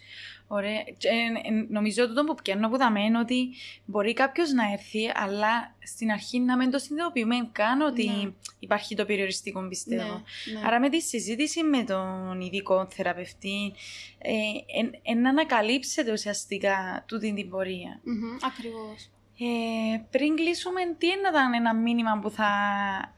Ωραία. 0.48 0.84
Και, 0.98 1.08
ε, 1.08 1.48
ε, 1.54 1.66
νομίζω 1.70 2.04
ότι 2.04 2.14
το 2.14 2.24
που 2.24 2.36
πιάνω 2.44 2.70
που 2.70 2.78
δαμε 2.78 3.04
είναι 3.04 3.20
ότι 3.20 3.50
μπορεί 3.86 4.14
κάποιος 4.14 4.52
να 4.52 4.72
έρθει, 4.72 5.12
αλλά 5.16 5.76
στην 5.84 6.12
αρχή 6.12 6.40
να 6.40 6.58
μην 6.58 6.72
το 6.72 6.78
συνειδητοποιούμε 6.80 7.50
καν 7.52 7.82
ότι 7.82 8.08
Ναι. 8.08 8.32
υπάρχει 8.60 8.96
το 8.96 9.06
περιοριστικό 9.06 9.68
πιστεύω. 9.68 10.04
Ναι, 10.04 10.60
ναι. 10.60 10.68
Άρα 10.68 10.80
με 10.80 10.90
τη 10.90 11.02
συζήτηση 11.02 11.64
με 11.64 11.84
τον 11.84 12.42
ειδικό 12.42 12.88
θεραπευτή, 12.90 13.74
ε, 14.18 14.32
εν- 14.80 15.00
εν 15.04 15.22
να 15.22 15.30
ανακαλύψετε 15.30 16.12
ουσιαστικά 16.12 17.04
τούτη 17.08 17.34
την 17.34 17.50
πορεία. 17.50 18.00
Μμμ, 18.04 18.38
ακριβώς. 18.44 19.10
Ε, 19.40 19.98
πριν 20.12 20.36
κλείσουμε, 20.36 20.82
τι 20.98 21.08
είναι 21.08 21.22
να 21.22 21.30
ήταν 21.30 21.54
ένα 21.54 21.76
μήνυμα 21.76 22.20
που 22.22 22.30
θα, 22.30 22.50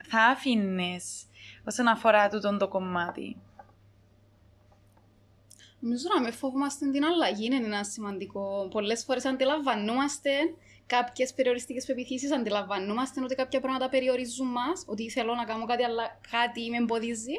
θα 0.09 0.19
άφηνες 0.19 1.23
όσον 1.67 1.88
αφορά 1.88 2.29
τούτον 2.29 2.57
το 2.57 2.67
κομμάτι; 2.67 3.35
Νομίζω 5.86 6.08
να 6.15 6.21
με 6.21 6.32
φοβούμαστε 6.32 6.89
την 6.91 7.06
αλλαγή 7.06 7.45
είναι 7.45 7.56
ένα 7.56 7.84
σημαντικό. 7.84 8.67
Πολλές 8.71 9.04
φορές 9.04 9.26
αντιλαμβανόμαστε 9.26 10.30
κάποιες 10.86 11.34
περιοριστικές 11.34 11.86
πεπιθήσεις, 11.86 12.32
αντιλαμβανόμαστε 12.32 13.21
ότι 13.24 13.36
κάποια 13.36 13.60
πράγματα 13.60 13.89
περιορίζουν 13.89 14.48
μας, 14.48 14.84
ότι 14.88 15.10
θέλω 15.10 15.34
να 15.36 15.45
κάνω 15.45 15.65
κάτι, 15.65 15.84
αλλά 15.84 16.19
κάτι 16.32 16.69
με 16.69 16.78
εμποδίζει. 16.78 17.34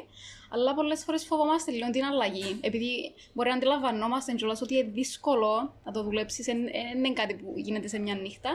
Αλλά 0.49 0.73
πολλές 0.73 1.03
φορές 1.03 1.25
φοβόμαστε 1.25 1.71
λίγο 1.71 1.89
την 1.89 2.03
αλλαγή. 2.03 2.59
Επειδή 2.61 3.13
μπορεί 3.33 3.49
να 3.49 3.55
αντιλαμβανόμαστε 3.55 4.33
κιόλας 4.33 4.61
ότι 4.61 4.75
είναι 4.75 4.89
δύσκολο 4.93 5.73
να 5.83 5.91
το 5.91 6.03
δουλέψεις, 6.03 6.45
δεν 6.45 6.57
είναι 6.95 7.13
κάτι 7.13 7.33
που 7.33 7.53
γίνεται 7.55 7.87
σε 7.87 7.99
μια 7.99 8.15
νύχτα. 8.15 8.49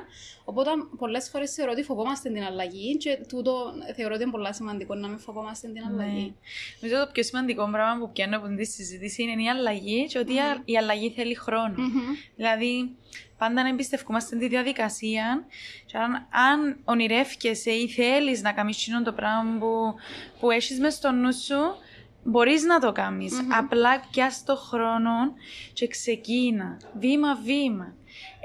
Οπότε 0.45 0.71
πολλές 0.99 1.29
φορές 1.29 1.55
θεωρώ 1.55 1.73
ότι 1.73 1.83
φοβόμαστε 1.83 2.31
την 2.31 2.43
αλλαγή 2.43 2.97
και 2.97 3.19
τούτο 3.29 3.73
θεωρώ 3.97 4.15
ότι 4.15 4.23
είναι 4.23 4.33
πολύ 4.33 4.55
σημαντικό 4.55 4.95
να 4.95 5.09
μην 5.09 5.19
φοβόμαστε 5.19 5.69
την 5.69 5.83
αλλαγή. 5.85 6.35
Νομίζω 6.81 7.05
το 7.05 7.11
πιο 7.13 7.23
σημαντικό 7.23 7.71
πράγμα 7.71 8.07
που 8.07 8.13
πιάνω 8.13 8.37
από 8.37 8.49
τη 8.57 8.65
συζήτηση 8.65 9.23
είναι 9.23 9.43
η 9.43 9.49
αλλαγή 9.49 10.07
και 10.07 10.19
ότι 10.19 10.33
Μμμ. 10.33 10.63
η 10.65 10.77
αλλαγή 10.77 11.11
θέλει 11.11 11.35
χρόνο. 11.35 11.75
Μμμ. 11.77 12.01
Δηλαδή, 12.37 12.97
πάντα 13.39 13.63
να 13.63 13.69
εμπιστευκούμαστε 13.69 14.37
τη 14.37 14.49
διαδικασία 14.49 15.45
και 15.87 15.99
αν, 15.99 16.13
αν 16.31 16.79
ονειρεύκεσαι 16.85 17.71
ή 17.71 17.89
θέλεις 17.89 18.43
να 18.43 18.53
κάνεις 18.53 18.77
εκείνο 18.77 19.03
το 19.03 19.13
πράγμα 19.13 19.59
που, 19.59 19.95
που 20.41 20.51
έχεις 20.51 20.79
μες 20.79 20.95
στο 20.95 21.11
νου 21.11 21.35
σου, 21.35 21.77
μπορείς 22.25 22.63
να 22.63 22.81
το 22.81 22.93
κάνεις. 22.93 23.33
Μμμ. 23.33 23.53
Απλά 23.53 24.01
πιάσ' 24.11 24.45
το 24.45 24.57
χρόνο 24.57 25.35
και 25.73 25.87
ξεκίνα, 25.87 26.77
βήμα-βήμα. 26.99 27.95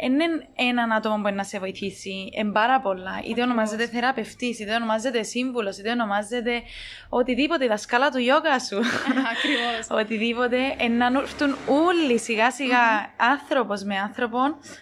Είναι 0.03 0.23
έναν 0.55 0.91
άτομο 0.91 1.15
που 1.15 1.21
μπορεί 1.21 1.35
να 1.35 1.43
σε 1.43 1.59
βοηθήσει, 1.59 2.29
εν 2.33 2.51
πάρα 2.51 2.81
πολλά. 2.81 3.11
Είτε 3.19 3.19
Ακριβώς. 3.29 3.43
ονομάζεται 3.43 3.87
θεραπευτής, 3.87 4.59
είτε 4.59 4.75
ονομάζεται 4.75 5.23
σύμβουλος, 5.23 5.77
είτε 5.77 5.91
ονομάζεται 5.91 6.61
οτιδήποτε, 7.09 7.65
η 7.65 7.67
δασκάλα 7.67 8.09
του 8.09 8.17
γιόγκα 8.19 8.59
σου. 8.59 8.77
Ακριβώς. 9.33 10.01
Οτιδήποτε, 10.03 10.57
ε, 10.77 10.87
να 10.87 11.05
έρθουν 11.19 11.55
όλοι 11.69 12.19
σιγά 12.19 12.51
σιγά 12.51 13.13
άνθρωπος 13.17 13.83
με 13.83 13.97
άνθρωπο 13.97 14.39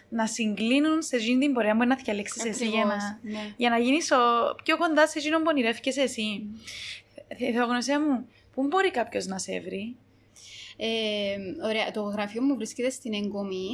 να 0.10 0.28
συγκλίνουν 0.28 1.02
σε 1.02 1.15
εκείνη 1.15 1.39
την 1.39 1.54
πορεία 1.54 1.76
που 1.78 1.86
να 1.86 1.95
διαλέξεις 1.95 2.45
εσύ 2.45 2.65
για 2.67 2.80
Ακριβώς, 2.82 3.04
να, 3.04 3.19
ναι. 3.32 3.54
για 3.58 3.69
να 3.69 3.78
γίνεις 3.78 4.12
ο, 4.12 4.15
πιο 4.63 4.78
κοντά 4.78 5.08
σε 5.08 5.19
εκείνον 5.19 5.39
που 5.41 5.48
ονειρεύκεσαι 5.50 6.02
εσύ. 6.02 6.41
Θε- 7.38 7.54
Θεογνωσία 7.54 8.00
μου, 8.00 8.28
πού 8.54 8.67
μπορεί 8.67 8.91
κάποιος 8.91 9.26
να 9.26 9.38
σε 9.38 9.60
βρει; 9.60 9.95
Ε, 10.78 10.88
ωραία, 11.67 11.91
το 11.91 12.02
γραφείο 12.02 12.41
μου 12.41 12.56
βρίσκεται 12.56 12.89
στην 12.89 13.13
εγκομή. 13.13 13.69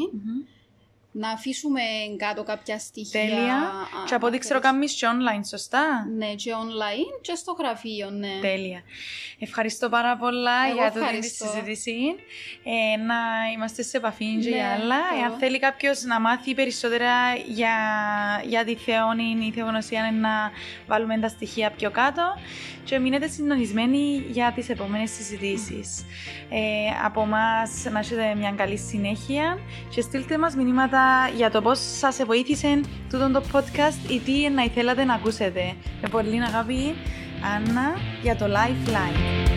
Να 1.14 1.30
αφήσουμε 1.30 1.82
κάτω 2.18 2.44
κάποια 2.44 2.80
στοιχεία. 2.80 3.22
Τέλεια. 3.22 3.56
α, 3.56 4.04
Και 4.08 4.14
από 4.16 4.26
ό,τι 4.26 4.36
αν 4.36 4.42
ξέρω 4.42 4.60
θέλεις. 4.62 4.72
κάνεις 4.76 4.94
και 4.94 5.08
online, 5.08 5.46
σωστά; 5.50 6.08
Ναι, 6.18 6.34
και 6.34 6.52
online 6.54 7.20
και 7.22 7.36
στο 7.36 7.56
γραφείο, 7.60 8.10
ναι. 8.10 8.28
Τέλεια. 8.42 8.82
Ευχαριστώ 9.40 9.90
πάρα 9.90 10.18
πολλά 10.18 10.52
Εγώ 10.70 10.74
για 10.78 10.92
την 10.92 11.02
ευχαριστώ. 11.02 11.46
συζήτηση. 11.46 11.98
Ε, 12.64 12.98
να 12.98 13.16
είμαστε 13.54 13.82
σε 13.84 13.98
επαφή 13.98 14.26
και 14.42 14.50
Ναι, 14.50 14.56
για 14.56 14.72
άλλα. 14.72 14.96
εγώ. 15.14 15.22
Εάν 15.24 15.40
θέλει 15.40 15.60
κάποιος 15.60 16.02
να 16.04 16.20
μάθει 16.20 16.54
περισσότερα 16.56 17.14
για, 17.48 17.76
για 18.48 18.64
τη 18.66 18.76
θεόνη 18.76 19.46
ή 19.48 19.52
θεογνωσία, 19.52 20.12
να 20.12 20.52
βάλουμε 20.88 21.20
τα 21.20 21.28
στοιχεία 21.28 21.72
πιο 21.72 21.92
κάτω. 21.92 22.24
Και 22.84 23.00
μείνετε 23.00 23.28
συντονισμένοι 23.28 24.26
για 24.30 24.52
τις 24.56 24.70
επόμενες 24.70 25.10
συζητήσεις. 25.12 26.06
Ε, 26.50 26.60
από 27.06 27.22
εμά 27.22 27.48
να 27.92 28.00
έχετε 28.00 28.36
μια 28.36 28.52
καλή 28.58 28.78
συνέχεια 28.78 29.58
και 29.90 30.02
στείλτε 30.02 30.38
μας 30.38 30.56
μηνύματα 30.56 31.01
για 31.36 31.52
το 31.52 31.62
πώς 31.62 31.80
σας 31.98 32.20
βοήθησε 32.26 32.82
τούτο 33.10 33.32
το 33.32 33.44
podcast 33.52 34.12
ή 34.12 34.20
τι 34.20 34.50
να 34.50 34.64
ήθελατε 34.64 35.04
να 35.04 35.14
ακούσετε. 35.14 35.76
Με 36.02 36.10
πολύ 36.10 36.44
αγάπη, 36.44 36.96
Άννα, 37.56 37.96
για 38.22 38.36
το 38.36 38.46
Lifeline. 38.46 39.51